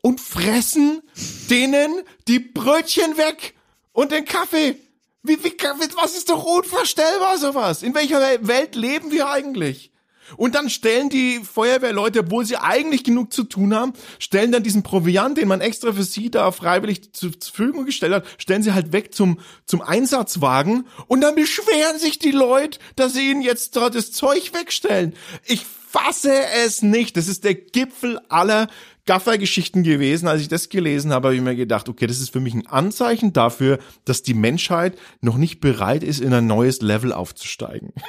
[0.00, 1.02] und fressen
[1.50, 3.54] denen die Brötchen weg
[3.92, 4.76] Und den Kaffee.
[5.22, 5.56] Wie, wie,
[5.96, 7.82] was ist doch unvorstellbar sowas?
[7.82, 9.90] In welcher Welt leben wir eigentlich?
[10.36, 14.82] Und dann stellen die Feuerwehrleute, obwohl sie eigentlich genug zu tun haben, stellen dann diesen
[14.82, 18.92] Proviant, den man extra für sie da freiwillig zur Verfügung gestellt hat, stellen sie halt
[18.92, 23.94] weg zum, zum Einsatzwagen und dann beschweren sich die Leute, dass sie ihnen jetzt dort
[23.94, 25.14] das Zeug wegstellen.
[25.44, 25.64] Ich
[25.94, 26.32] fasse
[26.64, 27.16] es nicht.
[27.16, 28.66] Das ist der Gipfel aller
[29.06, 30.26] Gaffer-Geschichten gewesen.
[30.26, 32.66] Als ich das gelesen habe, habe ich mir gedacht, okay, das ist für mich ein
[32.66, 37.92] Anzeichen dafür, dass die Menschheit noch nicht bereit ist, in ein neues Level aufzusteigen.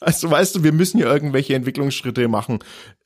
[0.00, 2.60] Also weißt du, wir müssen ja irgendwelche Entwicklungsschritte machen,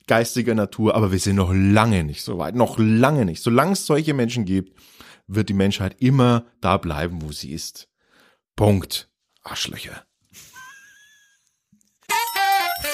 [0.07, 3.43] geistiger Natur, aber wir sind noch lange nicht so weit, noch lange nicht.
[3.43, 4.79] Solange es solche Menschen gibt,
[5.27, 7.89] wird die Menschheit immer da bleiben, wo sie ist.
[8.57, 9.09] Punkt.
[9.43, 10.05] Arschlöcher.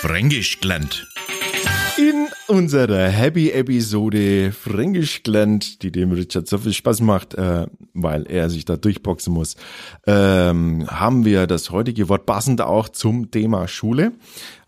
[0.00, 1.06] Fränkisch gelernt.
[1.98, 8.50] In unserer Happy-Episode Fränkisch gelernt, die dem Richard so viel Spaß macht, äh, weil er
[8.50, 9.56] sich da durchboxen muss,
[10.06, 14.12] ähm, haben wir das heutige Wort passend auch zum Thema Schule.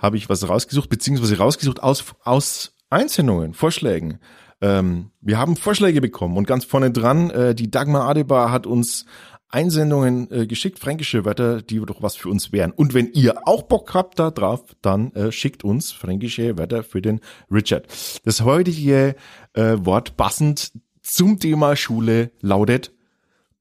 [0.00, 4.18] Habe ich was rausgesucht, beziehungsweise rausgesucht aus, aus Einsendungen, Vorschlägen.
[4.60, 9.06] Ähm, wir haben Vorschläge bekommen und ganz vorne dran, äh, die Dagmar Adebar hat uns
[9.50, 12.70] Einsendungen äh, geschickt, fränkische Wörter, die doch was für uns wären.
[12.70, 17.02] Und wenn ihr auch Bock habt da drauf, dann äh, schickt uns fränkische Wörter für
[17.02, 17.20] den
[17.50, 17.86] Richard.
[18.24, 19.16] Das heutige
[19.54, 20.72] äh, Wort passend
[21.02, 22.92] zum Thema Schule lautet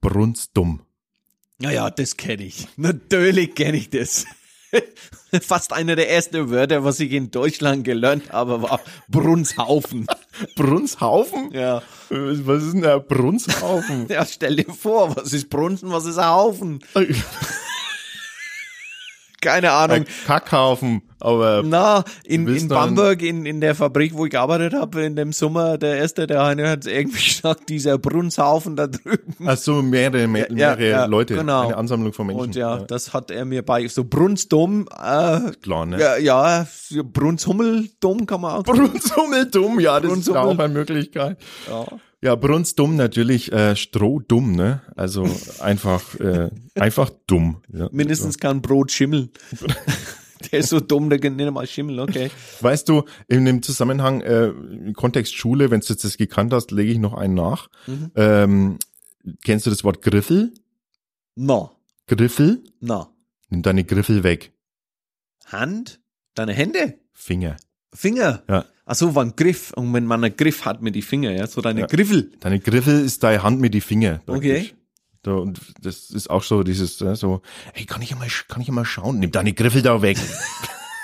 [0.00, 0.82] brunstdumm.
[1.58, 2.68] Naja, das kenne ich.
[2.76, 4.24] Natürlich kenne ich das.
[5.42, 10.06] Fast einer der ersten Wörter, was ich in Deutschland gelernt habe, war Brunshaufen.
[10.56, 11.50] Brunshaufen?
[11.52, 11.78] Ja.
[12.10, 14.06] Äh, was ist denn der Brunshaufen?
[14.08, 16.80] ja, stell dir vor, was ist Brunsen, was ist ein Haufen?
[19.40, 20.04] Keine Ahnung.
[20.26, 21.62] Kackhaufen, aber.
[21.64, 25.78] Na, in, in Bamberg, in, in der Fabrik, wo ich gearbeitet habe, in dem Sommer,
[25.78, 29.46] der erste, der eine hat irgendwie gesagt, dieser Brunshaufen da drüben.
[29.46, 31.36] Ach so, mehrere, mehrere ja, ja, Leute.
[31.36, 31.68] Genau.
[31.68, 32.42] Eine Ansammlung von Menschen.
[32.42, 32.84] Und ja, ja.
[32.84, 35.98] das hat er mir bei, so Brunsdom, äh, Klar, ne?
[35.98, 36.66] Ja, ja,
[37.02, 38.62] Brunshummeldom kann man auch.
[38.64, 41.38] Brunshummeldom, ja, das ist auch eine Möglichkeit.
[41.68, 41.86] Ja.
[42.22, 44.82] Ja, brunstdumm natürlich, äh, strohdumm, ne?
[44.94, 45.26] Also
[45.60, 47.62] einfach, äh, einfach dumm.
[47.72, 49.30] Ja, Mindestens kann Brot Schimmel.
[50.52, 52.30] der ist so dumm, der kann nicht mal Schimmel, okay.
[52.60, 56.72] Weißt du, in dem Zusammenhang, äh, im Kontext Schule, wenn du jetzt das gekannt hast,
[56.72, 57.70] lege ich noch einen nach.
[57.86, 58.10] Mhm.
[58.14, 58.78] Ähm,
[59.42, 60.52] kennst du das Wort Griffel?
[61.36, 61.70] No.
[62.06, 62.62] Griffel?
[62.80, 63.08] No.
[63.48, 64.52] Nimm deine Griffel weg.
[65.46, 66.00] Hand?
[66.34, 66.98] Deine Hände?
[67.12, 67.56] Finger.
[67.94, 68.42] Finger?
[68.46, 68.66] Ja.
[68.90, 69.72] Ach so, war ein Griff.
[69.76, 71.86] Und wenn man einen Griff hat mit die Finger, ja, so deine ja.
[71.86, 72.32] Griffel.
[72.40, 74.20] Deine Griffel ist deine Hand mit die Finger.
[74.26, 74.50] Praktisch.
[74.50, 74.74] Okay.
[75.24, 77.40] So, und das ist auch so dieses, so,
[77.72, 79.20] hey, kann ich ja mal, kann ich mal schauen?
[79.20, 80.18] Nimm deine Griffel da weg.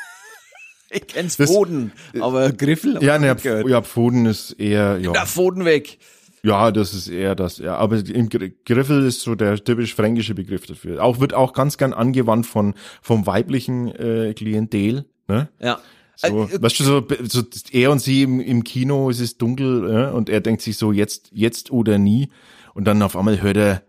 [0.91, 2.99] ich kenn's das, Pfoten, aber Griffel.
[3.05, 3.37] Ja, ne,
[3.69, 5.13] ja, Pfoten ist eher, ja.
[5.13, 5.99] Da Pfoten weg.
[6.43, 7.77] Ja, das ist eher das, ja.
[7.77, 11.05] Aber im Griffel ist so der typisch fränkische Begriff dafür.
[11.05, 15.05] Auch wird auch ganz gern angewandt von vom weiblichen äh, Klientel.
[15.29, 15.49] Ne?
[15.61, 15.79] Ja.
[16.17, 19.91] So, äh, weißt du, so, so er und sie im, im Kino, es ist dunkel
[19.91, 22.31] äh, und er denkt sich so, jetzt, jetzt oder nie.
[22.75, 23.83] Und dann auf einmal hört er,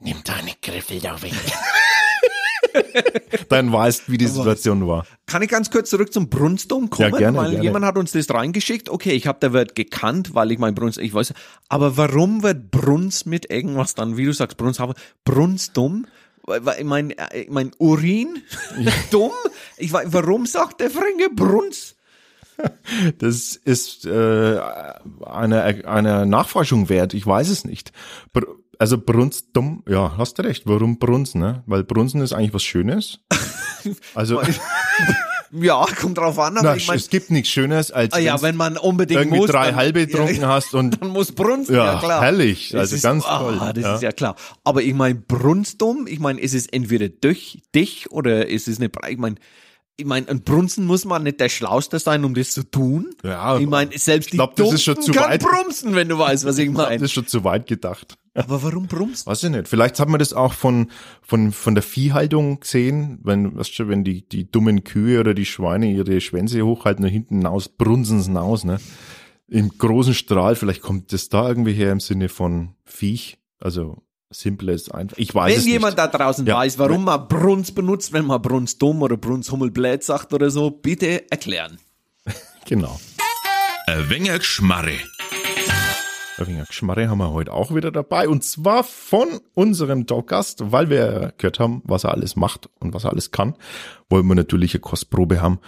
[0.00, 1.32] nimm deine Griffel da weg.
[3.48, 5.06] dann weißt, wie die Situation war.
[5.26, 7.12] Kann ich ganz kurz zurück zum Brunsdom kommen?
[7.12, 7.64] Ja, gerne, weil gerne.
[7.64, 8.88] jemand hat uns das reingeschickt.
[8.88, 11.34] Okay, ich habe der Wort gekannt, weil ich mein Bruns, ich weiß,
[11.68, 14.78] aber warum wird Bruns mit irgendwas dann, wie du sagst, Bruns,
[15.24, 16.06] Brunsdom?
[16.78, 18.42] Ich mein, äh, mein Urin,
[19.10, 19.32] dumm.
[19.76, 21.94] Ich warum sagt der Fränke Bruns?
[23.18, 24.60] Das ist äh,
[25.24, 27.14] eine, eine Nachforschung wert.
[27.14, 27.92] Ich weiß es nicht.
[28.32, 28.46] Br
[28.80, 30.64] also Brunz dumm, ja, hast du recht.
[30.66, 31.64] Warum Brunz, ne?
[31.66, 33.20] Weil Brunzen ist eigentlich was Schönes.
[34.14, 34.42] Also
[35.52, 36.56] Ja, kommt drauf an.
[36.58, 39.38] Aber Na, ich mein, es gibt nichts Schönes, als ah, ja, wenn man unbedingt irgendwie
[39.38, 42.20] muss, drei dann, halbe getrunken ja, hast und dann muss Brunst, ja, ja klar.
[42.20, 43.72] herrlich, also ist, ganz ah, toll.
[43.74, 43.94] Das ja.
[43.94, 44.36] ist ja klar.
[44.64, 48.90] Aber ich meine, Brunstum, ich meine, ist es entweder durch dich oder ist es eine,
[49.08, 49.36] ich meine,
[49.96, 53.10] ich meine, ein Brunzen muss man nicht der Schlauste sein, um das zu tun.
[53.24, 55.42] Ja, ich meine, selbst ich glaub, die das ist schon zu kann weit.
[55.42, 56.98] brumsen, wenn du weißt, was ich meine.
[56.98, 58.16] Das ist schon zu weit gedacht.
[58.38, 59.26] Aber warum brumst?
[59.26, 59.66] Weiß ich nicht.
[59.66, 60.90] Vielleicht hat man das auch von,
[61.22, 65.44] von, von der Viehhaltung gesehen, wenn, weißt du, wenn die, die dummen Kühe oder die
[65.44, 68.78] Schweine ihre Schwänze hochhalten und hinten aus, brunsen sie aus, ne?
[69.50, 74.90] Im großen Strahl, vielleicht kommt das da irgendwie her im Sinne von Viech, also simples
[74.90, 75.16] einfach.
[75.16, 76.12] Ich weiß wenn es jemand nicht.
[76.12, 76.56] da draußen ja.
[76.56, 80.70] weiß, warum man Bruns benutzt, wenn man Bruns dumm oder Bruns Hummelblät sagt oder so,
[80.70, 81.78] bitte erklären.
[82.66, 83.00] genau.
[84.08, 84.98] Wenig Schmarre.
[86.38, 90.88] Ein wenig Schmarre haben wir heute auch wieder dabei und zwar von unserem Talkgast, weil
[90.88, 93.56] wir gehört haben, was er alles macht und was er alles kann,
[94.08, 95.58] wollen wir natürlich eine Kostprobe haben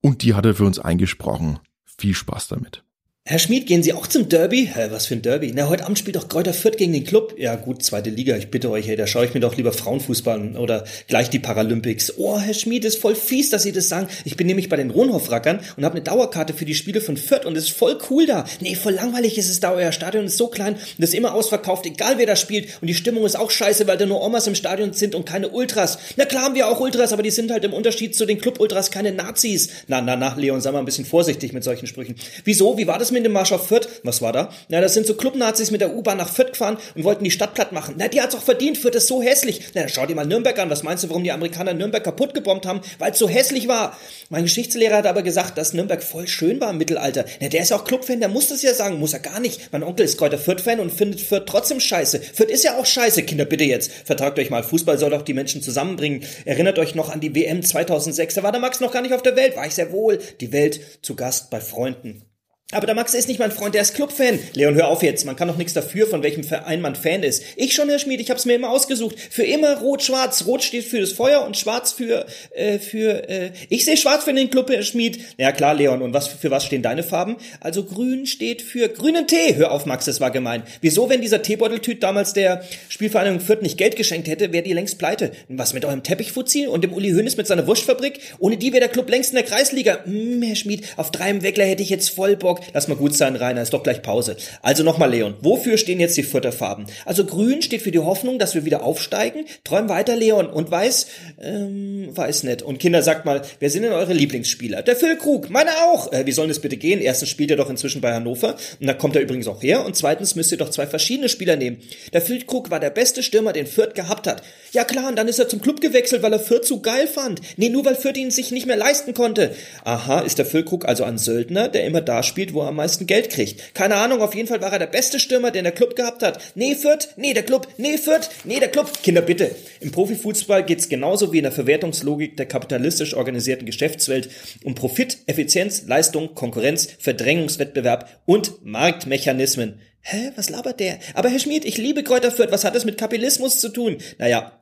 [0.00, 1.60] und die hat er für uns eingesprochen.
[1.84, 2.85] Viel Spaß damit.
[3.28, 4.70] Herr Schmid, gehen Sie auch zum Derby?
[4.72, 5.50] Hä, was für ein Derby?
[5.52, 7.34] Na, heute Abend spielt doch Kräuter Fürth gegen den Club.
[7.36, 10.38] Ja gut, zweite Liga, ich bitte euch, hey, da schaue ich mir doch lieber Frauenfußball
[10.38, 12.18] an oder gleich die Paralympics.
[12.18, 14.06] Oh, Herr Schmid, ist voll fies, dass Sie das sagen.
[14.24, 17.46] Ich bin nämlich bei den Ronhoff-Rackern und habe eine Dauerkarte für die Spiele von Fürth
[17.46, 18.44] und es ist voll cool da.
[18.60, 21.84] Nee, voll langweilig ist es da, euer Stadion ist so klein und ist immer ausverkauft,
[21.86, 24.54] egal wer da spielt und die Stimmung ist auch scheiße, weil da nur Omas im
[24.54, 25.98] Stadion sind und keine Ultras.
[26.14, 28.92] Na klar haben wir auch Ultras, aber die sind halt im Unterschied zu den Club-Ultras
[28.92, 29.70] keine Nazis.
[29.88, 32.14] Na, na, na, Leon, sei mal ein bisschen vorsichtig mit solchen Sprüchen.
[32.44, 32.78] Wieso?
[32.78, 33.88] Wie war das mit dem Marsch auf Fürth?
[34.02, 34.50] Was war da?
[34.68, 37.54] Na, das sind so Clubnazis mit der U-Bahn nach Fürth gefahren und wollten die Stadt
[37.54, 37.94] platt machen.
[37.98, 38.78] Na, die hat's auch verdient.
[38.78, 39.60] Fürth ist so hässlich.
[39.74, 40.70] Na, schau dir mal Nürnberg an.
[40.70, 42.80] Was meinst du, warum die Amerikaner Nürnberg kaputt gebombt haben?
[42.98, 43.96] Weil es so hässlich war.
[44.28, 47.24] Mein Geschichtslehrer hat aber gesagt, dass Nürnberg voll schön war im Mittelalter.
[47.40, 48.98] Na, der ist ja auch Clubfan, der muss das ja sagen.
[48.98, 49.72] Muss er gar nicht.
[49.72, 52.20] Mein Onkel ist Kräuter Fürth-Fan und findet Fürth trotzdem scheiße.
[52.20, 53.22] Fürth ist ja auch scheiße.
[53.22, 53.90] Kinder, bitte jetzt.
[54.04, 54.62] Vertragt euch mal.
[54.62, 56.24] Fußball soll doch die Menschen zusammenbringen.
[56.44, 58.34] Erinnert euch noch an die WM 2006.
[58.34, 59.56] Da war der Max noch gar nicht auf der Welt.
[59.56, 60.18] War ich sehr wohl.
[60.40, 62.25] Die Welt zu Gast bei Freunden.
[62.72, 64.40] Aber der Max ist nicht mein Freund, der ist Clubfan.
[64.54, 65.24] Leon, hör auf jetzt.
[65.24, 67.44] Man kann doch nichts dafür, von welchem Verein man Fan ist.
[67.54, 69.14] Ich schon, Herr Schmied, ich hab's mir immer ausgesucht.
[69.30, 70.46] Für immer rot-schwarz.
[70.46, 74.34] Rot steht für das Feuer und schwarz für, äh, für, äh, ich sehe schwarz für
[74.34, 75.20] den Club, Herr Schmied.
[75.38, 77.36] Ja klar, Leon, und was, für was stehen deine Farben?
[77.60, 79.54] Also grün steht für grünen Tee.
[79.54, 80.64] Hör auf, Max, das war gemein.
[80.80, 84.98] Wieso, wenn dieser Teebeuteltüt damals der Spielvereinigung Fürth nicht Geld geschenkt hätte, wäre die längst
[84.98, 85.30] pleite.
[85.48, 88.18] Was mit eurem Teppichfuzzi und dem Uli Hönes mit seiner Wurstfabrik?
[88.40, 90.00] Ohne die wäre der Club längst in der Kreisliga.
[90.04, 92.55] Hm, Herr Schmied, auf drei im Weckler hätte ich jetzt voll Bock.
[92.72, 94.36] Lass mal gut sein, Rainer, ist doch gleich Pause.
[94.62, 96.86] Also nochmal, Leon, wofür stehen jetzt die Futterfarben?
[97.04, 99.44] Also grün steht für die Hoffnung, dass wir wieder aufsteigen.
[99.64, 100.46] Träum weiter, Leon.
[100.46, 101.06] Und weiß,
[101.42, 102.62] ähm, weiß nicht.
[102.62, 104.82] Und Kinder, sagt mal, wer sind denn eure Lieblingsspieler?
[104.82, 106.12] Der Phil Krug, meine auch.
[106.12, 107.00] Äh, wie soll das bitte gehen?
[107.00, 108.56] Erstens spielt er doch inzwischen bei Hannover.
[108.80, 109.84] Und da kommt er übrigens auch her.
[109.84, 111.78] Und zweitens müsst ihr doch zwei verschiedene Spieler nehmen.
[112.12, 114.42] Der Phil Krug war der beste Stürmer, den Fürth gehabt hat.
[114.72, 117.40] Ja klar, und dann ist er zum Club gewechselt, weil er Fürth zu geil fand.
[117.56, 119.54] Nee, nur weil Fürth ihn sich nicht mehr leisten konnte.
[119.84, 122.76] Aha, ist der Phil Krug also ein Söldner, der immer da spielt, wo er am
[122.76, 123.74] meisten Geld kriegt.
[123.74, 126.40] Keine Ahnung, auf jeden Fall war er der beste Stürmer, den der Club gehabt hat.
[126.54, 128.90] Nee, Fürth, nee, der Club, nee, Fürth, nee, der Club.
[129.02, 129.54] Kinder, bitte.
[129.80, 134.28] Im Profifußball geht's genauso wie in der Verwertungslogik der kapitalistisch organisierten Geschäftswelt
[134.64, 139.80] um Profit, Effizienz, Leistung, Konkurrenz, Verdrängungswettbewerb und Marktmechanismen.
[140.08, 141.00] Hä, was labert der?
[141.14, 142.52] Aber Herr Schmied, ich liebe Kräuter Fürth.
[142.52, 143.96] Was hat das mit Kapitalismus zu tun?
[144.18, 144.55] Naja,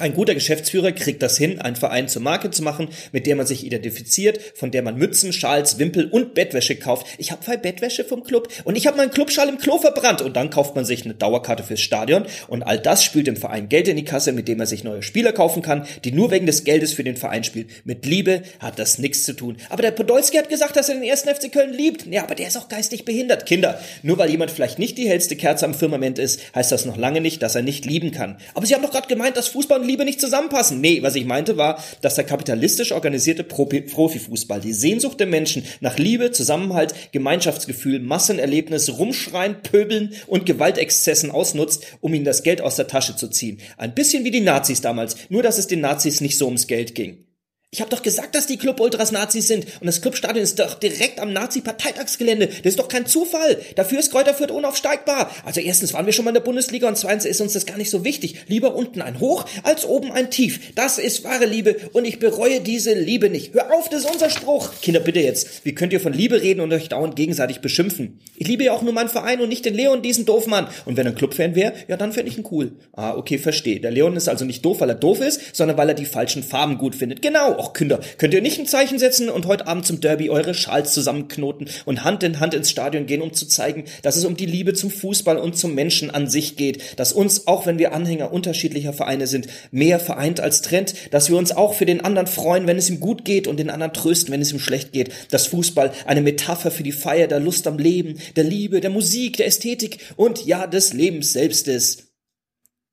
[0.00, 3.46] ein guter Geschäftsführer kriegt das hin, einen Verein zur Marke zu machen, mit der man
[3.46, 7.06] sich identifiziert, von der man Mützen, Schals, Wimpel und Bettwäsche kauft.
[7.18, 10.36] Ich habe zwei Bettwäsche vom Club und ich habe meinen Clubschal im Klo verbrannt und
[10.36, 13.88] dann kauft man sich eine Dauerkarte fürs Stadion und all das spült dem Verein Geld
[13.88, 16.62] in die Kasse, mit dem er sich neue Spieler kaufen kann, die nur wegen des
[16.62, 17.68] Geldes für den Verein spielen.
[17.84, 19.56] Mit Liebe hat das nichts zu tun.
[19.68, 22.06] Aber der Podolski hat gesagt, dass er den ersten FC Köln liebt.
[22.06, 23.46] Ja, aber der ist auch geistig behindert.
[23.46, 26.96] Kinder, nur weil jemand vielleicht nicht die hellste Kerze am Firmament ist, heißt das noch
[26.96, 28.38] lange nicht, dass er nicht lieben kann.
[28.54, 30.80] Aber Sie haben doch gerade gemeint, dass Fußball Liebe nicht zusammenpassen.
[30.80, 35.98] Nee, was ich meinte war, dass der kapitalistisch organisierte Profifußball die Sehnsucht der Menschen nach
[35.98, 42.88] Liebe, Zusammenhalt, Gemeinschaftsgefühl, Massenerlebnis, Rumschreien, Pöbeln und Gewaltexzessen ausnutzt, um ihnen das Geld aus der
[42.88, 43.58] Tasche zu ziehen.
[43.76, 46.94] Ein bisschen wie die Nazis damals, nur dass es den Nazis nicht so ums Geld
[46.94, 47.27] ging.
[47.70, 49.66] Ich habe doch gesagt, dass die Club-Ultras Nazis sind.
[49.80, 52.46] Und das Clubstadion ist doch direkt am Nazi-Parteitagsgelände.
[52.46, 53.60] Das ist doch kein Zufall.
[53.76, 55.30] Dafür ist Kräuter Fürth unaufsteigbar.
[55.44, 57.76] Also erstens waren wir schon mal in der Bundesliga und zweitens ist uns das gar
[57.76, 58.36] nicht so wichtig.
[58.46, 60.72] Lieber unten ein Hoch als oben ein Tief.
[60.76, 63.52] Das ist wahre Liebe und ich bereue diese Liebe nicht.
[63.52, 64.70] Hör auf, das ist unser Spruch.
[64.80, 65.66] Kinder, bitte jetzt.
[65.66, 68.18] Wie könnt ihr von Liebe reden und euch dauernd gegenseitig beschimpfen?
[68.34, 70.68] Ich liebe ja auch nur meinen Verein und nicht den Leon, diesen Doofmann.
[70.86, 72.72] Und wenn er ein Clubfan wäre, ja, dann fände ich ihn cool.
[72.94, 73.78] Ah, okay, verstehe.
[73.78, 76.42] Der Leon ist also nicht doof, weil er doof ist, sondern weil er die falschen
[76.42, 77.20] Farben gut findet.
[77.20, 78.00] Genau, auch Kinder.
[78.18, 82.04] Könnt ihr nicht ein Zeichen setzen und heute Abend zum Derby eure Schals zusammenknoten und
[82.04, 84.90] Hand in Hand ins Stadion gehen, um zu zeigen, dass es um die Liebe zum
[84.90, 89.26] Fußball und zum Menschen an sich geht, dass uns, auch wenn wir Anhänger unterschiedlicher Vereine
[89.26, 92.88] sind, mehr vereint als trennt, dass wir uns auch für den anderen freuen, wenn es
[92.88, 96.22] ihm gut geht und den anderen trösten, wenn es ihm schlecht geht, dass Fußball eine
[96.22, 100.44] Metapher für die Feier der Lust am Leben, der Liebe, der Musik, der Ästhetik und
[100.46, 102.07] ja des Lebens selbst ist.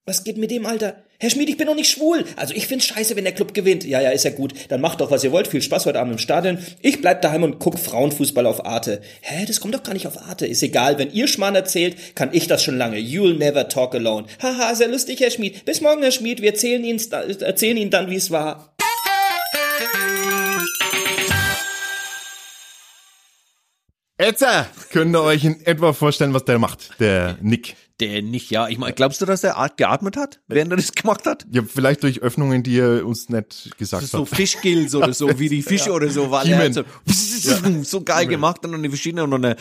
[0.08, 1.02] Was geht mit dem, Alter?
[1.18, 2.26] Herr Schmid, ich bin doch nicht schwul.
[2.36, 3.84] Also ich find's scheiße, wenn der Club gewinnt.
[3.86, 4.54] Ja, ja, ist ja gut.
[4.70, 5.48] Dann macht doch, was ihr wollt.
[5.48, 6.60] Viel Spaß heute Abend im Stadion.
[6.84, 9.02] Ich bleib daheim und guck Frauenfußball auf Arte.
[9.22, 10.46] Hä, das kommt doch gar nicht auf Arte.
[10.46, 12.98] Ist egal, wenn ihr Schmarrn erzählt, kann ich das schon lange.
[12.98, 14.28] You'll never talk alone.
[14.44, 15.66] Haha, sehr lustig, Herr Schmid.
[15.66, 16.40] Bis morgen, Herr Schmid.
[16.40, 17.02] Wir erzählen Ihnen,
[17.40, 18.76] erzählen Ihnen dann, wie es war.
[24.18, 24.34] Äh,
[24.92, 27.76] könnt ihr euch in etwa vorstellen, was der macht, der Nick.
[28.02, 28.68] Der nicht, ja.
[28.68, 31.46] Ich meine, glaubst du, dass er geatmet hat, während er das gemacht hat?
[31.50, 34.10] Ja, vielleicht durch Öffnungen, die er uns nicht gesagt hat.
[34.10, 35.96] So Fischgills oder so, wie die Fische ja.
[35.96, 36.84] oder so, weil er so,
[37.84, 39.56] so geil gemacht und dann die verschiedenen und dann,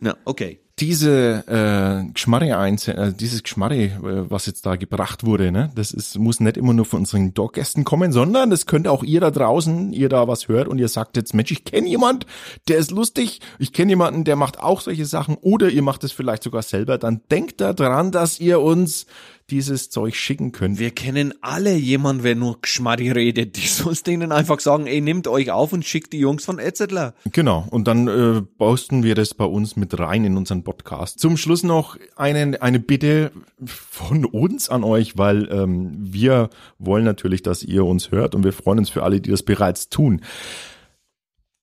[0.00, 0.60] ja, okay.
[0.78, 5.90] Diese äh, Geschmarre eins, äh, dieses Geschmarre, äh, was jetzt da gebracht wurde, ne, das
[5.90, 9.30] ist, muss nicht immer nur von unseren Dog-Gästen kommen, sondern das könnt auch ihr da
[9.30, 12.26] draußen, ihr da was hört und ihr sagt jetzt, Mensch, ich kenne jemand,
[12.68, 16.12] der ist lustig, ich kenne jemanden, der macht auch solche Sachen oder ihr macht es
[16.12, 19.06] vielleicht sogar selber, dann denkt da dran, dass ihr uns
[19.50, 20.78] dieses Zeug schicken könnt.
[20.78, 23.56] Wir kennen alle jemanden, wer nur Geschmarri redet.
[23.56, 27.14] Die sollst denen einfach sagen, ey, nehmt euch auf und schickt die Jungs von Etzettler.
[27.30, 27.66] Genau.
[27.70, 31.20] Und dann äh, posten wir das bei uns mit rein in unseren Podcast.
[31.20, 33.30] Zum Schluss noch eine, eine Bitte
[33.64, 38.52] von uns an euch, weil ähm, wir wollen natürlich, dass ihr uns hört und wir
[38.52, 40.22] freuen uns für alle, die das bereits tun.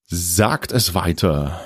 [0.06, 1.60] Sagt es weiter.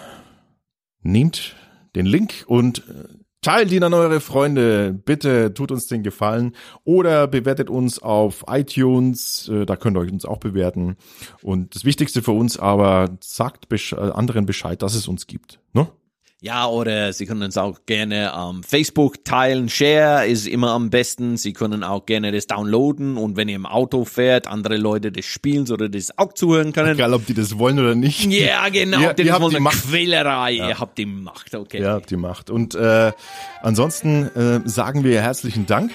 [1.03, 1.55] Nehmt
[1.95, 4.93] den Link und äh, Teilt ihn an eure Freunde.
[4.93, 6.55] Bitte tut uns den Gefallen.
[6.83, 9.49] Oder bewertet uns auf iTunes.
[9.49, 10.97] Äh, da könnt ihr uns auch bewerten.
[11.43, 15.59] Und das Wichtigste für uns aber, sagt anderen Bescheid, dass es uns gibt.
[15.73, 15.87] Ne?
[16.39, 19.69] Ja, oder Sie können uns auch gerne am Facebook teilen.
[19.69, 21.35] Share ist immer am besten.
[21.35, 25.25] Sie können auch gerne das downloaden und wenn ihr im Auto fährt, andere Leute das
[25.25, 26.93] spielen oder das auch zuhören können.
[26.93, 28.25] Egal, ob die das wollen oder nicht.
[28.25, 28.99] Ja, genau.
[28.99, 29.83] Ihr, ihr habt die Macht.
[29.89, 30.51] Quälerei.
[30.51, 30.69] Ja.
[30.69, 31.79] Ihr habt die Macht, okay.
[31.79, 32.51] Ihr habt die Macht.
[32.51, 33.13] Und äh,
[33.63, 35.91] ansonsten äh, sagen wir herzlichen Dank.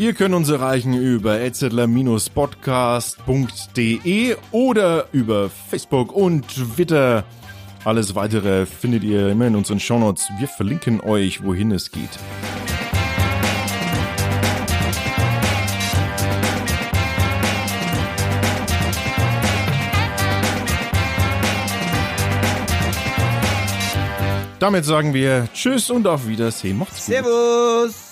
[0.00, 7.24] Ihr könnt uns erreichen über etzler-podcast.de oder über Facebook und Twitter.
[7.84, 10.26] Alles weitere findet ihr immer in unseren Shownotes.
[10.38, 12.18] Wir verlinken euch, wohin es geht.
[24.60, 26.78] Damit sagen wir Tschüss und auf Wiedersehen.
[26.78, 27.16] Macht's gut.
[27.16, 28.09] Servus.